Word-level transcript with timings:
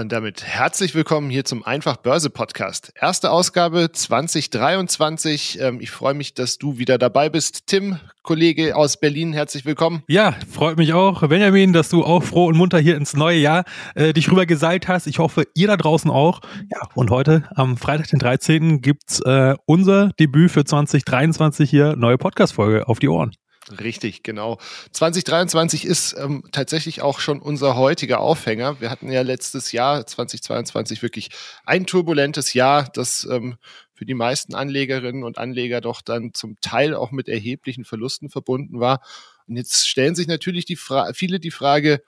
Und 0.00 0.12
damit 0.12 0.42
herzlich 0.42 0.94
willkommen 0.94 1.28
hier 1.28 1.44
zum 1.44 1.62
Einfach 1.62 1.98
Börse 1.98 2.30
Podcast. 2.30 2.90
Erste 2.98 3.30
Ausgabe 3.30 3.92
2023. 3.92 5.60
Ähm, 5.60 5.78
ich 5.82 5.90
freue 5.90 6.14
mich, 6.14 6.32
dass 6.32 6.56
du 6.56 6.78
wieder 6.78 6.96
dabei 6.96 7.28
bist. 7.28 7.66
Tim, 7.66 7.98
Kollege 8.22 8.76
aus 8.76 8.98
Berlin, 8.98 9.34
herzlich 9.34 9.66
willkommen. 9.66 10.02
Ja, 10.08 10.34
freut 10.50 10.78
mich 10.78 10.94
auch, 10.94 11.28
Benjamin, 11.28 11.74
dass 11.74 11.90
du 11.90 12.02
auch 12.02 12.22
froh 12.22 12.46
und 12.46 12.56
munter 12.56 12.78
hier 12.78 12.96
ins 12.96 13.14
neue 13.14 13.36
Jahr 13.36 13.64
äh, 13.94 14.14
dich 14.14 14.30
rüber 14.30 14.46
geseilt 14.46 14.88
hast. 14.88 15.06
Ich 15.06 15.18
hoffe, 15.18 15.44
ihr 15.54 15.66
da 15.66 15.76
draußen 15.76 16.10
auch. 16.10 16.40
Ja, 16.72 16.80
und 16.94 17.10
heute 17.10 17.46
am 17.54 17.76
Freitag, 17.76 18.08
den 18.08 18.20
13. 18.20 18.80
gibt's 18.80 19.20
äh, 19.20 19.54
unser 19.66 20.12
Debüt 20.18 20.50
für 20.50 20.64
2023 20.64 21.68
hier, 21.68 21.94
neue 21.94 22.16
Podcast-Folge 22.16 22.88
auf 22.88 23.00
die 23.00 23.08
Ohren. 23.08 23.32
Richtig, 23.78 24.22
genau. 24.22 24.58
2023 24.92 25.84
ist 25.84 26.16
ähm, 26.18 26.42
tatsächlich 26.50 27.02
auch 27.02 27.20
schon 27.20 27.40
unser 27.40 27.76
heutiger 27.76 28.20
Aufhänger. 28.20 28.80
Wir 28.80 28.90
hatten 28.90 29.12
ja 29.12 29.22
letztes 29.22 29.70
Jahr, 29.70 30.06
2022, 30.06 31.02
wirklich 31.02 31.30
ein 31.64 31.86
turbulentes 31.86 32.52
Jahr, 32.52 32.88
das 32.92 33.28
ähm, 33.30 33.56
für 33.92 34.06
die 34.06 34.14
meisten 34.14 34.54
Anlegerinnen 34.54 35.22
und 35.22 35.38
Anleger 35.38 35.80
doch 35.80 36.02
dann 36.02 36.34
zum 36.34 36.56
Teil 36.60 36.94
auch 36.94 37.12
mit 37.12 37.28
erheblichen 37.28 37.84
Verlusten 37.84 38.28
verbunden 38.28 38.80
war. 38.80 39.00
Und 39.46 39.56
jetzt 39.56 39.88
stellen 39.88 40.14
sich 40.14 40.26
natürlich 40.26 40.64
die 40.64 40.76
Fra 40.76 41.12
viele 41.12 41.38
die 41.38 41.50
Frage, 41.50 42.02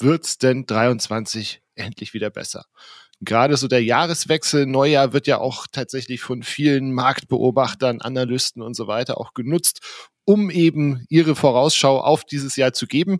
wird's 0.00 0.38
denn 0.38 0.66
23 0.66 1.60
endlich 1.76 2.14
wieder 2.14 2.30
besser? 2.30 2.66
gerade 3.20 3.56
so 3.56 3.68
der 3.68 3.82
Jahreswechsel, 3.82 4.66
Neujahr 4.66 5.12
wird 5.12 5.26
ja 5.26 5.38
auch 5.38 5.66
tatsächlich 5.70 6.20
von 6.20 6.42
vielen 6.42 6.92
Marktbeobachtern, 6.92 8.00
Analysten 8.00 8.62
und 8.62 8.74
so 8.74 8.86
weiter 8.86 9.18
auch 9.18 9.34
genutzt, 9.34 9.80
um 10.24 10.50
eben 10.50 11.04
ihre 11.08 11.36
Vorausschau 11.36 12.00
auf 12.00 12.24
dieses 12.24 12.56
Jahr 12.56 12.72
zu 12.72 12.86
geben. 12.86 13.18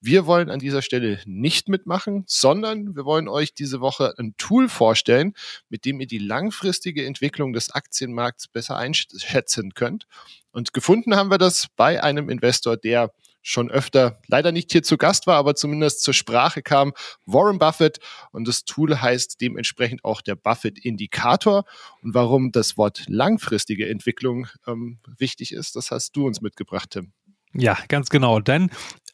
Wir 0.00 0.26
wollen 0.26 0.50
an 0.50 0.58
dieser 0.58 0.82
Stelle 0.82 1.20
nicht 1.26 1.68
mitmachen, 1.68 2.24
sondern 2.26 2.96
wir 2.96 3.04
wollen 3.04 3.28
euch 3.28 3.54
diese 3.54 3.80
Woche 3.80 4.14
ein 4.18 4.34
Tool 4.36 4.68
vorstellen, 4.68 5.32
mit 5.68 5.84
dem 5.84 6.00
ihr 6.00 6.08
die 6.08 6.18
langfristige 6.18 7.06
Entwicklung 7.06 7.52
des 7.52 7.70
Aktienmarkts 7.70 8.48
besser 8.48 8.76
einschätzen 8.76 9.74
könnt. 9.74 10.06
Und 10.50 10.72
gefunden 10.72 11.14
haben 11.14 11.30
wir 11.30 11.38
das 11.38 11.68
bei 11.76 12.02
einem 12.02 12.30
Investor, 12.30 12.76
der 12.76 13.12
schon 13.42 13.70
öfter 13.70 14.20
leider 14.28 14.52
nicht 14.52 14.72
hier 14.72 14.82
zu 14.82 14.96
Gast 14.96 15.26
war, 15.26 15.36
aber 15.36 15.54
zumindest 15.54 16.02
zur 16.02 16.14
Sprache 16.14 16.62
kam, 16.62 16.92
Warren 17.26 17.58
Buffett. 17.58 17.98
Und 18.30 18.48
das 18.48 18.64
Tool 18.64 19.00
heißt 19.00 19.40
dementsprechend 19.40 20.04
auch 20.04 20.22
der 20.22 20.36
Buffett-Indikator. 20.36 21.64
Und 22.02 22.14
warum 22.14 22.52
das 22.52 22.78
Wort 22.78 23.04
langfristige 23.08 23.88
Entwicklung 23.88 24.46
ähm, 24.66 24.98
wichtig 25.18 25.52
ist, 25.52 25.76
das 25.76 25.90
hast 25.90 26.16
du 26.16 26.26
uns 26.26 26.40
mitgebracht, 26.40 26.90
Tim. 26.90 27.12
Ja, 27.54 27.76
ganz 27.88 28.08
genau. 28.08 28.40
Denn 28.40 28.70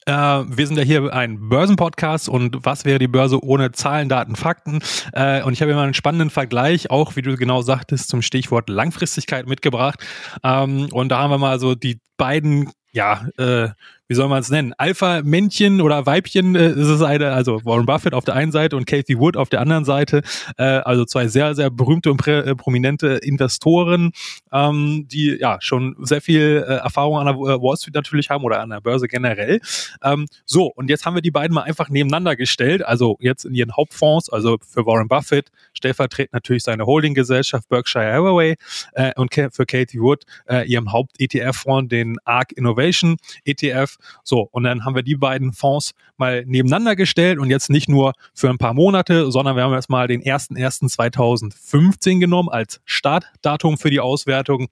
äh, 0.07 0.13
wir 0.13 0.67
sind 0.67 0.77
ja 0.77 0.85
hier 0.85 1.13
ein 1.13 1.49
Börsenpodcast 1.49 2.29
und 2.29 2.65
was 2.65 2.85
wäre 2.85 2.99
die 2.99 3.09
Börse 3.09 3.43
ohne 3.43 3.73
Zahlen, 3.73 4.09
Daten, 4.09 4.37
Fakten? 4.37 4.81
Äh, 5.13 5.43
und 5.43 5.53
ich 5.53 5.61
habe 5.61 5.73
immer 5.73 5.83
einen 5.83 5.95
spannenden 5.95 6.31
Vergleich, 6.31 6.91
auch 6.91 7.17
wie 7.17 7.23
du 7.23 7.37
genau 7.37 7.63
sagtest, 7.63 8.09
zum 8.09 8.23
Stichwort 8.23 8.69
Langfristigkeit 8.69 9.47
mitgebracht. 9.47 10.05
Ähm, 10.45 10.89
und 10.93 11.09
da 11.09 11.19
haben 11.19 11.31
wir 11.31 11.39
mal 11.39 11.59
so 11.59 11.75
die 11.75 11.99
beiden 12.17 12.71
ja, 12.93 13.29
äh, 13.37 13.69
wie 14.09 14.15
soll 14.15 14.29
man 14.29 14.41
es 14.41 14.49
nennen? 14.49 14.73
Alpha-Männchen 14.79 15.83
oder 15.83 16.07
Weibchen 16.07 16.57
äh, 16.57 16.71
ist 16.71 16.89
es 16.89 17.03
eine, 17.03 17.33
also 17.33 17.65
Warren 17.65 17.85
Buffett 17.85 18.15
auf 18.15 18.25
der 18.25 18.35
einen 18.35 18.53
Seite 18.53 18.77
und 18.77 18.87
Kathy 18.87 19.19
Wood 19.19 19.37
auf 19.37 19.51
der 19.51 19.61
anderen 19.61 19.85
Seite. 19.85 20.23
Äh, 20.57 20.63
also 20.63 21.05
zwei 21.05 21.29
sehr, 21.29 21.55
sehr 21.55 21.71
berühmte 21.71 22.11
und 22.11 22.17
prä, 22.17 22.39
äh, 22.39 22.55
prominente 22.55 23.19
Investoren, 23.23 24.13
ähm, 24.51 25.07
die 25.09 25.37
ja 25.39 25.59
schon 25.61 25.95
sehr 26.01 26.23
viel 26.23 26.65
äh, 26.67 26.77
Erfahrung 26.77 27.19
an 27.19 27.27
der 27.27 27.35
äh, 27.35 27.63
Wall 27.63 27.77
Street 27.77 27.95
natürlich 27.95 28.31
haben 28.31 28.45
oder 28.45 28.61
an 28.61 28.71
der 28.71 28.81
Börse 28.81 29.09
generell. 29.09 29.61
Ähm, 30.03 30.27
so, 30.47 30.67
und 30.67 30.89
jetzt 30.89 31.05
haben 31.05 31.15
wir 31.15 31.23
die 31.23 31.31
beiden 31.31 31.55
mal 31.55 31.63
einfach 31.63 31.91
nebeneinander 31.91 32.35
gestellt, 32.35 32.85
also 32.85 33.19
jetzt 33.21 33.45
in 33.45 33.55
ihren 33.55 33.77
Hauptfonds, 33.77 34.31
also 34.31 34.57
für 34.67 34.87
Warren 34.87 35.09
Buffett 35.09 35.51
stellvertretend 35.75 36.33
natürlich 36.33 36.63
seine 36.63 36.87
Holdinggesellschaft 36.87 37.69
Berkshire 37.69 38.11
Hathaway 38.11 38.57
äh, 38.95 39.13
und 39.17 39.35
für 39.35 39.67
Kathy 39.67 40.01
Wood 40.01 40.25
äh, 40.49 40.67
ihrem 40.67 40.93
Haupt-ETF-Fonds, 40.93 41.91
den 41.91 42.17
ARK 42.25 42.53
Innovation 42.53 43.17
ETF 43.45 43.98
so, 44.23 44.49
und 44.51 44.65
dann 44.65 44.85
haben 44.85 44.95
wir 44.95 45.03
die 45.03 45.17
beiden 45.17 45.53
Fonds 45.53 45.93
mal 46.17 46.45
nebeneinander 46.47 46.97
gestellt 46.97 47.39
und 47.39 47.51
jetzt 47.51 47.71
nicht 47.71 47.89
nur 47.89 48.13
für 48.35 48.51
ein 48.51 48.59
paar 48.59 48.75
Monate, 48.75 49.31
sondern 49.31 49.57
wir 49.57 49.63
haben 49.63 49.75
jetzt 49.75 49.91
mal 49.91 50.09
den 50.09 50.23
01.01.2015 50.23 52.21
genommen 52.21 52.49
als 52.49 52.81
Startdatum 52.85 53.79
für 53.79 53.91
die 53.91 54.01
Auswertung. 54.01 54.69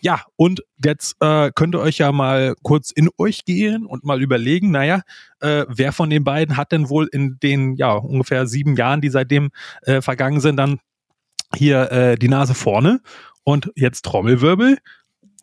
Ja, 0.00 0.22
und 0.36 0.64
jetzt 0.82 1.16
äh, 1.20 1.50
könnt 1.54 1.74
ihr 1.74 1.80
euch 1.80 1.98
ja 1.98 2.10
mal 2.10 2.54
kurz 2.62 2.90
in 2.90 3.10
euch 3.18 3.44
gehen 3.44 3.84
und 3.84 4.02
mal 4.02 4.22
überlegen, 4.22 4.70
naja, 4.70 5.02
äh, 5.40 5.66
wer 5.68 5.92
von 5.92 6.08
den 6.08 6.24
beiden 6.24 6.56
hat 6.56 6.72
denn 6.72 6.88
wohl 6.88 7.08
in 7.12 7.38
den 7.42 7.76
ja 7.76 7.92
ungefähr 7.92 8.46
sieben 8.46 8.76
Jahren, 8.76 9.02
die 9.02 9.10
seitdem 9.10 9.50
äh, 9.82 10.00
vergangen 10.00 10.40
sind, 10.40 10.56
dann 10.56 10.80
hier 11.54 11.92
äh, 11.92 12.16
die 12.16 12.28
Nase 12.28 12.54
vorne? 12.54 13.00
Und 13.42 13.70
jetzt 13.74 14.04
Trommelwirbel. 14.04 14.78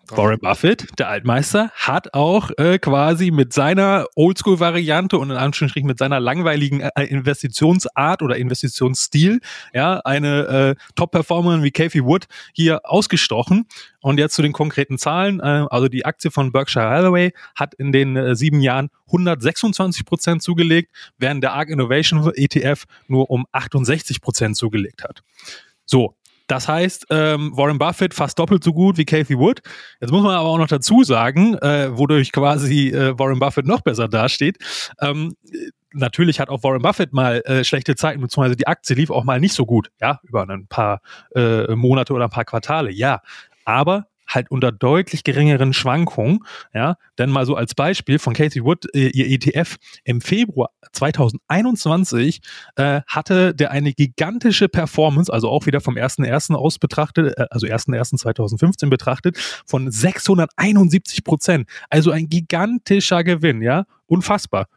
Warren 0.09 0.39
Buffett, 0.39 0.87
der 0.99 1.09
Altmeister, 1.09 1.71
hat 1.75 2.13
auch 2.13 2.51
äh, 2.57 2.79
quasi 2.79 3.31
mit 3.31 3.53
seiner 3.53 4.07
Oldschool-Variante 4.15 5.17
und 5.17 5.31
in 5.31 5.37
Anführungsstrichen 5.37 5.87
mit 5.87 5.97
seiner 5.97 6.19
langweiligen 6.19 6.81
äh, 6.81 7.03
Investitionsart 7.05 8.21
oder 8.21 8.37
Investitionsstil, 8.37 9.39
ja, 9.73 9.99
eine 9.99 10.75
äh, 10.77 10.93
Top-Performerin 10.95 11.63
wie 11.63 11.71
Kathy 11.71 12.03
Wood 12.03 12.25
hier 12.53 12.81
ausgestochen. 12.83 13.65
Und 13.99 14.19
jetzt 14.19 14.35
zu 14.35 14.41
den 14.41 14.53
konkreten 14.53 14.97
Zahlen. 14.97 15.39
Äh, 15.39 15.65
also 15.69 15.87
die 15.87 16.05
Aktie 16.05 16.31
von 16.31 16.51
Berkshire 16.51 16.89
Hathaway 16.89 17.33
hat 17.55 17.73
in 17.73 17.91
den 17.91 18.15
äh, 18.15 18.35
sieben 18.35 18.61
Jahren 18.61 18.89
126 19.07 20.05
Prozent 20.05 20.41
zugelegt, 20.41 20.91
während 21.17 21.43
der 21.43 21.53
ARK 21.53 21.69
Innovation 21.69 22.31
ETF 22.33 22.85
nur 23.07 23.29
um 23.29 23.45
68 23.51 24.21
Prozent 24.21 24.55
zugelegt 24.55 25.03
hat. 25.03 25.23
So, 25.89 26.16
das 26.47 26.67
heißt, 26.67 27.07
ähm, 27.09 27.51
Warren 27.55 27.77
Buffett 27.77 28.13
fast 28.13 28.39
doppelt 28.39 28.63
so 28.63 28.73
gut 28.73 28.97
wie 28.97 29.05
Kathy 29.05 29.37
Wood. 29.37 29.61
Jetzt 29.99 30.11
muss 30.11 30.23
man 30.23 30.35
aber 30.35 30.47
auch 30.47 30.57
noch 30.57 30.67
dazu 30.67 31.03
sagen, 31.03 31.55
äh, 31.55 31.95
wodurch 31.97 32.31
quasi 32.31 32.89
äh, 32.89 33.17
Warren 33.19 33.39
Buffett 33.39 33.65
noch 33.65 33.81
besser 33.81 34.07
dasteht. 34.07 34.57
Ähm, 35.01 35.35
natürlich 35.93 36.39
hat 36.39 36.49
auch 36.49 36.63
Warren 36.63 36.81
Buffett 36.81 37.13
mal 37.13 37.41
äh, 37.45 37.63
schlechte 37.63 37.95
Zeiten, 37.95 38.21
beziehungsweise 38.21 38.55
die 38.55 38.67
Aktie 38.67 38.95
lief 38.95 39.09
auch 39.09 39.23
mal 39.23 39.39
nicht 39.39 39.53
so 39.53 39.65
gut, 39.65 39.89
ja, 40.01 40.19
über 40.23 40.47
ein 40.47 40.67
paar 40.67 41.01
äh, 41.35 41.75
Monate 41.75 42.13
oder 42.13 42.25
ein 42.25 42.29
paar 42.29 42.45
Quartale, 42.45 42.91
ja. 42.91 43.21
Aber 43.65 44.07
halt 44.27 44.51
unter 44.51 44.71
deutlich 44.71 45.23
geringeren 45.23 45.73
Schwankungen. 45.73 46.39
Ja, 46.73 46.97
denn 47.17 47.29
mal 47.29 47.45
so 47.45 47.55
als 47.55 47.75
Beispiel 47.75 48.19
von 48.19 48.33
Casey 48.33 48.63
Wood, 48.63 48.85
äh, 48.93 49.09
ihr 49.09 49.29
ETF 49.29 49.77
im 50.03 50.21
Februar 50.21 50.69
2021 50.91 52.41
äh, 52.75 53.01
hatte 53.07 53.53
der 53.53 53.71
eine 53.71 53.93
gigantische 53.93 54.69
Performance, 54.69 55.31
also 55.31 55.49
auch 55.49 55.65
wieder 55.65 55.81
vom 55.81 55.95
1.1. 55.95 56.55
aus 56.55 56.79
betrachtet, 56.79 57.37
äh, 57.37 57.45
also 57.49 57.67
1.1.2015 57.67 58.89
betrachtet, 58.89 59.37
von 59.65 59.89
671 59.89 61.23
Prozent. 61.23 61.69
Also 61.89 62.11
ein 62.11 62.29
gigantischer 62.29 63.23
Gewinn, 63.23 63.61
ja, 63.61 63.85
unfassbar. 64.07 64.67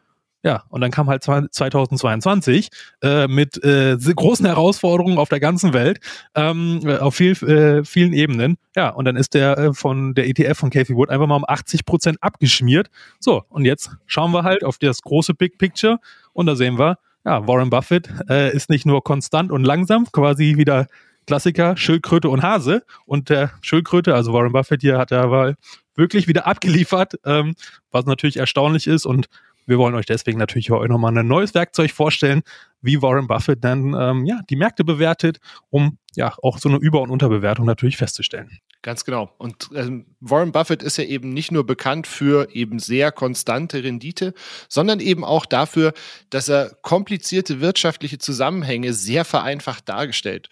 Ja, 0.43 0.63
und 0.69 0.81
dann 0.81 0.89
kam 0.89 1.07
halt 1.07 1.23
2022 1.23 2.69
äh, 3.03 3.27
mit 3.27 3.63
äh, 3.63 3.95
großen 3.97 4.45
Herausforderungen 4.45 5.19
auf 5.19 5.29
der 5.29 5.39
ganzen 5.39 5.73
Welt, 5.73 5.99
ähm, 6.33 6.81
auf 6.99 7.15
viel, 7.15 7.31
äh, 7.43 7.85
vielen 7.85 8.13
Ebenen. 8.13 8.57
Ja, 8.75 8.89
und 8.89 9.05
dann 9.05 9.17
ist 9.17 9.35
der 9.35 9.57
äh, 9.57 9.73
von 9.73 10.15
der 10.15 10.27
ETF 10.27 10.57
von 10.57 10.69
Kathy 10.71 10.95
Wood 10.95 11.11
einfach 11.11 11.27
mal 11.27 11.35
um 11.35 11.45
80 11.47 11.85
Prozent 11.85 12.17
abgeschmiert. 12.23 12.89
So, 13.19 13.43
und 13.49 13.65
jetzt 13.65 13.91
schauen 14.07 14.31
wir 14.31 14.43
halt 14.43 14.63
auf 14.63 14.79
das 14.79 15.03
große 15.03 15.35
Big 15.35 15.59
Picture 15.59 15.99
und 16.33 16.47
da 16.47 16.55
sehen 16.55 16.79
wir, 16.79 16.97
ja, 17.23 17.47
Warren 17.47 17.69
Buffett 17.69 18.09
äh, 18.27 18.51
ist 18.55 18.71
nicht 18.71 18.87
nur 18.87 19.03
konstant 19.03 19.51
und 19.51 19.63
langsam, 19.63 20.11
quasi 20.11 20.57
wieder 20.57 20.87
Klassiker, 21.27 21.77
Schildkröte 21.77 22.29
und 22.29 22.41
Hase. 22.41 22.83
Und 23.05 23.29
der 23.29 23.51
Schildkröte, 23.61 24.15
also 24.15 24.33
Warren 24.33 24.51
Buffett 24.53 24.81
hier, 24.81 24.97
hat 24.97 25.11
er 25.11 25.55
wirklich 25.95 26.27
wieder 26.27 26.47
abgeliefert, 26.47 27.19
ähm, 27.25 27.53
was 27.91 28.05
natürlich 28.05 28.37
erstaunlich 28.37 28.87
ist 28.87 29.05
und 29.05 29.27
wir 29.65 29.77
wollen 29.77 29.95
euch 29.95 30.05
deswegen 30.05 30.39
natürlich 30.39 30.71
euch 30.71 30.89
nochmal 30.89 31.17
ein 31.17 31.27
neues 31.27 31.53
Werkzeug 31.53 31.91
vorstellen, 31.91 32.41
wie 32.81 33.01
Warren 33.01 33.27
Buffett 33.27 33.63
dann 33.63 33.93
ähm, 33.93 34.25
ja, 34.25 34.41
die 34.49 34.55
Märkte 34.55 34.83
bewertet, 34.83 35.39
um 35.69 35.97
ja 36.15 36.33
auch 36.41 36.57
so 36.57 36.67
eine 36.67 36.77
Über- 36.77 37.01
und 37.01 37.11
Unterbewertung 37.11 37.65
natürlich 37.65 37.97
festzustellen. 37.97 38.59
Ganz 38.81 39.05
genau. 39.05 39.31
Und 39.37 39.69
ähm, 39.75 40.07
Warren 40.19 40.51
Buffett 40.51 40.81
ist 40.81 40.97
ja 40.97 41.03
eben 41.03 41.33
nicht 41.33 41.51
nur 41.51 41.65
bekannt 41.65 42.07
für 42.07 42.49
eben 42.51 42.79
sehr 42.79 43.11
konstante 43.11 43.83
Rendite, 43.83 44.33
sondern 44.67 44.99
eben 44.99 45.23
auch 45.23 45.45
dafür, 45.45 45.93
dass 46.31 46.49
er 46.49 46.75
komplizierte 46.81 47.61
wirtschaftliche 47.61 48.17
Zusammenhänge 48.17 48.93
sehr 48.93 49.23
vereinfacht 49.23 49.87
dargestellt. 49.87 50.49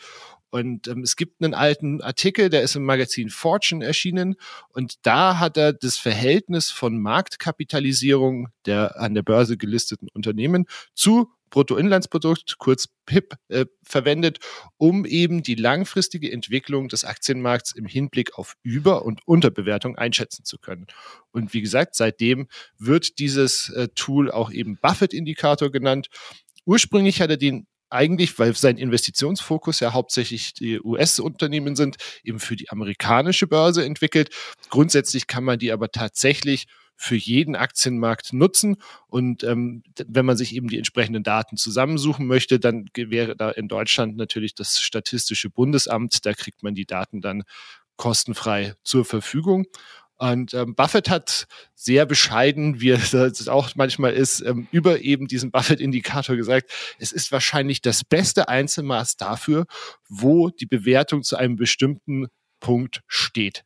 Und 0.50 0.88
ähm, 0.88 1.02
es 1.02 1.16
gibt 1.16 1.44
einen 1.44 1.54
alten 1.54 2.02
Artikel, 2.02 2.50
der 2.50 2.64
ist 2.64 2.76
im 2.76 2.84
Magazin 2.84 3.30
Fortune 3.30 3.86
erschienen. 3.86 4.36
Und 4.70 4.96
da 5.04 5.40
hat 5.40 5.58
er 5.58 5.74
das 5.74 5.98
Verhältnis 5.98 6.72
von 6.72 7.00
Marktkapitalisierung 7.00 8.50
der 8.66 9.00
an 9.00 9.14
der 9.14 9.24
Börse 9.24 9.58
gelisteten 9.58 10.08
Unternehmen 10.14 10.66
zu 10.96 11.32
Bruttoinlandsprodukt, 11.50 12.58
kurz 12.58 12.88
PIP, 13.06 13.36
äh, 13.50 13.66
verwendet, 13.84 14.40
um 14.78 15.06
eben 15.06 15.44
die 15.44 15.56
langfristige 15.56 16.32
Entwicklung 16.32 16.90
des 16.90 17.04
Aktienmarkts 17.04 17.74
im 17.74 17.86
Hinblick 17.86 18.38
auf 18.38 18.56
Über- 18.64 19.06
und 19.06 19.28
Unterbewertung 19.28 19.98
einschätzen 19.98 20.46
zu 20.46 20.58
können. 20.58 20.88
Und 21.32 21.54
wie 21.54 21.62
gesagt, 21.62 21.96
seitdem 21.96 22.48
wird 22.78 23.20
dieses 23.20 23.70
äh, 23.70 23.88
Tool 23.96 24.32
auch 24.32 24.52
eben 24.52 24.78
Buffett-Indikator 24.78 25.72
genannt. 25.72 26.10
Ursprünglich 26.66 27.22
hat 27.22 27.32
er 27.32 27.38
den 27.38 27.66
eigentlich, 27.90 28.38
weil 28.40 28.56
sein 28.56 28.78
Investitionsfokus 28.78 29.80
ja 29.80 29.94
hauptsächlich 29.94 30.54
die 30.54 30.80
US-Unternehmen 30.80 31.76
sind, 31.76 31.98
eben 32.24 32.40
für 32.40 32.56
die 32.56 32.70
amerikanische 32.70 33.48
Börse 33.48 33.86
entwickelt. 33.86 34.30
Grundsätzlich 34.70 35.28
kann 35.28 35.44
man 35.44 35.60
die 35.60 35.72
aber 35.72 35.92
tatsächlich 35.92 36.68
für 37.02 37.16
jeden 37.16 37.56
Aktienmarkt 37.56 38.34
nutzen. 38.34 38.76
Und 39.08 39.44
ähm, 39.46 39.84
wenn 40.06 40.26
man 40.26 40.36
sich 40.36 40.54
eben 40.54 40.68
die 40.68 40.78
entsprechenden 40.78 41.24
Daten 41.24 41.56
zusammensuchen 41.56 42.28
möchte, 42.28 42.60
dann 42.60 42.88
wäre 42.94 43.38
da 43.38 43.52
in 43.52 43.70
Deutschland 43.70 44.18
natürlich 44.18 44.54
das 44.54 44.80
Statistische 44.82 45.50
Bundesamt. 45.50 46.26
Da 46.26 46.34
kriegt 46.34 46.62
man 46.62 46.76
die 46.76 46.86
Daten 46.86 47.22
dann 47.22 47.44
kostenfrei 47.96 48.76
zur 48.84 49.06
Verfügung. 49.06 49.66
Und 50.20 50.54
ähm, 50.54 50.76
Buffett 50.76 51.10
hat 51.10 51.48
sehr 51.76 52.06
bescheiden, 52.06 52.82
wie 52.82 52.90
es 52.92 53.48
auch 53.48 53.70
manchmal 53.76 54.14
ist, 54.14 54.42
ähm, 54.42 54.68
über 54.72 55.00
eben 55.00 55.28
diesen 55.28 55.50
Buffett-Indikator 55.50 56.36
gesagt, 56.36 56.72
es 57.00 57.14
ist 57.14 57.32
wahrscheinlich 57.32 57.82
das 57.82 58.04
beste 58.04 58.50
Einzelmaß 58.50 59.16
dafür, 59.16 59.66
wo 60.10 60.50
die 60.50 60.66
Bewertung 60.66 61.24
zu 61.24 61.38
einem 61.38 61.56
bestimmten 61.56 62.28
Punkt 62.60 63.02
steht. 63.08 63.64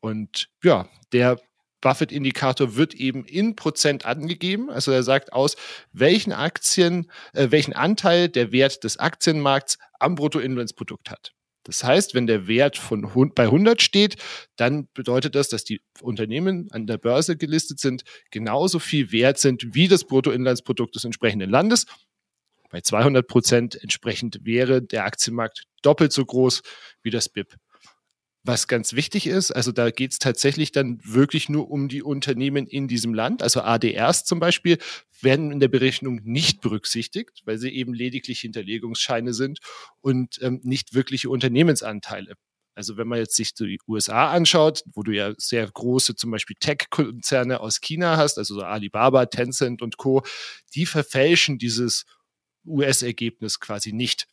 Und 0.00 0.48
ja, 0.62 0.88
der 1.12 1.40
Buffett-Indikator 1.80 2.76
wird 2.76 2.94
eben 2.94 3.24
in 3.24 3.56
Prozent 3.56 4.06
angegeben. 4.06 4.70
Also 4.70 4.92
er 4.92 5.02
sagt 5.02 5.32
aus, 5.32 5.56
welchen 5.92 6.32
Aktien, 6.32 7.10
äh, 7.32 7.50
welchen 7.50 7.72
Anteil 7.72 8.28
der 8.28 8.52
Wert 8.52 8.84
des 8.84 8.98
Aktienmarkts 8.98 9.78
am 9.98 10.14
Bruttoinlandsprodukt 10.14 11.10
hat. 11.10 11.32
Das 11.68 11.84
heißt, 11.84 12.14
wenn 12.14 12.26
der 12.26 12.48
Wert 12.48 12.78
von 12.78 13.02
bei 13.34 13.42
100 13.42 13.82
steht, 13.82 14.16
dann 14.56 14.88
bedeutet 14.94 15.34
das, 15.34 15.50
dass 15.50 15.64
die 15.64 15.82
Unternehmen 16.00 16.68
an 16.70 16.86
der 16.86 16.96
Börse 16.96 17.36
gelistet 17.36 17.78
sind, 17.78 18.04
genauso 18.30 18.78
viel 18.78 19.12
wert 19.12 19.36
sind 19.36 19.74
wie 19.74 19.86
das 19.86 20.04
Bruttoinlandsprodukt 20.04 20.94
des 20.94 21.04
entsprechenden 21.04 21.50
Landes. 21.50 21.84
Bei 22.70 22.80
200 22.80 23.26
Prozent 23.26 23.82
entsprechend 23.82 24.38
wäre 24.44 24.80
der 24.80 25.04
Aktienmarkt 25.04 25.64
doppelt 25.82 26.10
so 26.10 26.24
groß 26.24 26.62
wie 27.02 27.10
das 27.10 27.28
BIP 27.28 27.54
was 28.44 28.68
ganz 28.68 28.92
wichtig 28.94 29.26
ist. 29.26 29.50
Also 29.50 29.72
da 29.72 29.90
geht 29.90 30.12
es 30.12 30.18
tatsächlich 30.18 30.72
dann 30.72 31.00
wirklich 31.04 31.48
nur 31.48 31.70
um 31.70 31.88
die 31.88 32.02
Unternehmen 32.02 32.66
in 32.66 32.88
diesem 32.88 33.14
Land. 33.14 33.42
Also 33.42 33.60
ADRs 33.60 34.24
zum 34.24 34.40
Beispiel 34.40 34.78
werden 35.20 35.50
in 35.50 35.60
der 35.60 35.68
Berechnung 35.68 36.20
nicht 36.24 36.60
berücksichtigt, 36.60 37.42
weil 37.44 37.58
sie 37.58 37.70
eben 37.70 37.92
lediglich 37.92 38.40
Hinterlegungsscheine 38.40 39.34
sind 39.34 39.58
und 40.00 40.40
ähm, 40.42 40.60
nicht 40.62 40.94
wirkliche 40.94 41.28
Unternehmensanteile. 41.30 42.34
Also 42.78 42.96
wenn 42.96 43.08
man 43.08 43.18
jetzt 43.18 43.34
sich 43.34 43.54
die 43.54 43.80
USA 43.88 44.30
anschaut, 44.30 44.84
wo 44.94 45.02
du 45.02 45.10
ja 45.10 45.34
sehr 45.36 45.68
große 45.68 46.14
zum 46.14 46.30
Beispiel 46.30 46.54
Tech-Konzerne 46.60 47.58
aus 47.58 47.80
China 47.80 48.16
hast, 48.16 48.38
also 48.38 48.54
so 48.54 48.62
Alibaba, 48.62 49.26
Tencent 49.26 49.82
und 49.82 49.96
Co., 49.96 50.22
die 50.74 50.86
verfälschen 50.86 51.58
dieses 51.58 52.04
US-Ergebnis 52.64 53.58
quasi 53.58 53.92
nicht. 53.92 54.28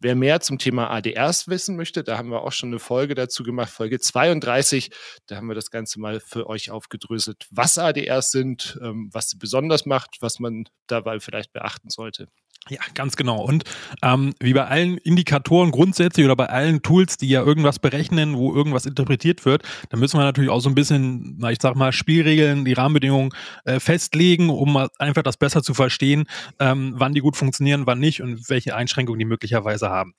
Wer 0.00 0.14
mehr 0.14 0.40
zum 0.40 0.58
Thema 0.58 0.90
ADRs 0.90 1.48
wissen 1.48 1.74
möchte, 1.76 2.04
da 2.04 2.18
haben 2.18 2.30
wir 2.30 2.42
auch 2.42 2.52
schon 2.52 2.68
eine 2.68 2.78
Folge 2.78 3.16
dazu 3.16 3.42
gemacht, 3.42 3.70
Folge 3.70 3.98
32. 3.98 4.90
Da 5.26 5.36
haben 5.36 5.48
wir 5.48 5.56
das 5.56 5.72
Ganze 5.72 5.98
mal 5.98 6.20
für 6.20 6.46
euch 6.46 6.70
aufgedröselt, 6.70 7.46
was 7.50 7.78
ADRs 7.78 8.30
sind, 8.30 8.78
ähm, 8.80 9.10
was 9.12 9.30
sie 9.30 9.38
besonders 9.38 9.86
macht, 9.86 10.18
was 10.20 10.38
man 10.38 10.68
dabei 10.86 11.18
vielleicht 11.18 11.52
beachten 11.52 11.90
sollte. 11.90 12.28
Ja, 12.70 12.80
ganz 12.94 13.16
genau. 13.16 13.40
Und 13.42 13.64
ähm, 14.02 14.34
wie 14.40 14.52
bei 14.52 14.66
allen 14.66 14.98
Indikatoren 14.98 15.70
grundsätzlich 15.70 16.26
oder 16.26 16.36
bei 16.36 16.50
allen 16.50 16.82
Tools, 16.82 17.16
die 17.16 17.28
ja 17.28 17.42
irgendwas 17.42 17.78
berechnen, 17.78 18.36
wo 18.36 18.54
irgendwas 18.54 18.84
interpretiert 18.84 19.46
wird, 19.46 19.62
da 19.88 19.96
müssen 19.96 20.18
wir 20.18 20.24
natürlich 20.24 20.50
auch 20.50 20.60
so 20.60 20.68
ein 20.68 20.74
bisschen, 20.74 21.36
na, 21.38 21.50
ich 21.50 21.58
sag 21.62 21.76
mal, 21.76 21.92
Spielregeln, 21.92 22.66
die 22.66 22.74
Rahmenbedingungen 22.74 23.30
äh, 23.64 23.80
festlegen, 23.80 24.50
um 24.50 24.76
einfach 24.98 25.22
das 25.22 25.38
besser 25.38 25.62
zu 25.62 25.72
verstehen, 25.72 26.26
ähm, 26.58 26.92
wann 26.96 27.14
die 27.14 27.20
gut 27.20 27.36
funktionieren, 27.38 27.86
wann 27.86 28.00
nicht 28.00 28.20
und 28.20 28.50
welche 28.50 28.76
Einschränkungen 28.76 29.18
die 29.18 29.24
möglicherweise 29.24 29.88
haben. 29.88 30.14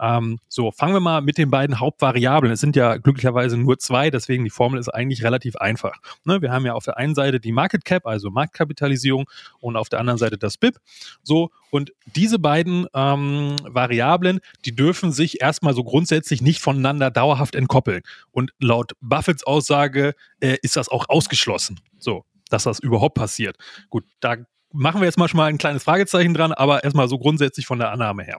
Ähm, 0.00 0.38
so, 0.48 0.70
fangen 0.70 0.94
wir 0.94 1.00
mal 1.00 1.22
mit 1.22 1.38
den 1.38 1.50
beiden 1.50 1.80
Hauptvariablen. 1.80 2.52
Es 2.52 2.60
sind 2.60 2.76
ja 2.76 2.96
glücklicherweise 2.96 3.56
nur 3.56 3.78
zwei, 3.78 4.10
deswegen 4.10 4.44
die 4.44 4.50
Formel 4.50 4.78
ist 4.78 4.88
eigentlich 4.88 5.22
relativ 5.22 5.56
einfach. 5.56 5.98
Ne, 6.24 6.42
wir 6.42 6.52
haben 6.52 6.66
ja 6.66 6.74
auf 6.74 6.84
der 6.84 6.96
einen 6.96 7.14
Seite 7.14 7.40
die 7.40 7.52
Market 7.52 7.84
Cap, 7.84 8.06
also 8.06 8.30
Marktkapitalisierung, 8.30 9.28
und 9.60 9.76
auf 9.76 9.88
der 9.88 10.00
anderen 10.00 10.18
Seite 10.18 10.38
das 10.38 10.58
BIP. 10.58 10.76
So, 11.22 11.50
und 11.70 11.92
diese 12.14 12.38
beiden 12.38 12.86
ähm, 12.94 13.56
Variablen, 13.64 14.40
die 14.64 14.74
dürfen 14.74 15.12
sich 15.12 15.40
erstmal 15.40 15.74
so 15.74 15.84
grundsätzlich 15.84 16.42
nicht 16.42 16.60
voneinander 16.60 17.10
dauerhaft 17.10 17.54
entkoppeln. 17.54 18.02
Und 18.30 18.52
laut 18.58 18.92
Buffets 19.00 19.44
Aussage 19.44 20.14
äh, 20.40 20.56
ist 20.62 20.76
das 20.76 20.88
auch 20.88 21.08
ausgeschlossen. 21.08 21.80
So, 21.98 22.24
dass 22.50 22.64
das 22.64 22.78
überhaupt 22.78 23.14
passiert. 23.14 23.56
Gut, 23.88 24.04
da 24.20 24.36
machen 24.72 25.00
wir 25.00 25.06
jetzt 25.06 25.18
mal 25.18 25.28
schon 25.28 25.38
mal 25.38 25.46
ein 25.46 25.58
kleines 25.58 25.84
Fragezeichen 25.84 26.34
dran, 26.34 26.52
aber 26.52 26.84
erstmal 26.84 27.08
so 27.08 27.18
grundsätzlich 27.18 27.66
von 27.66 27.78
der 27.78 27.90
Annahme 27.90 28.24
her. 28.24 28.38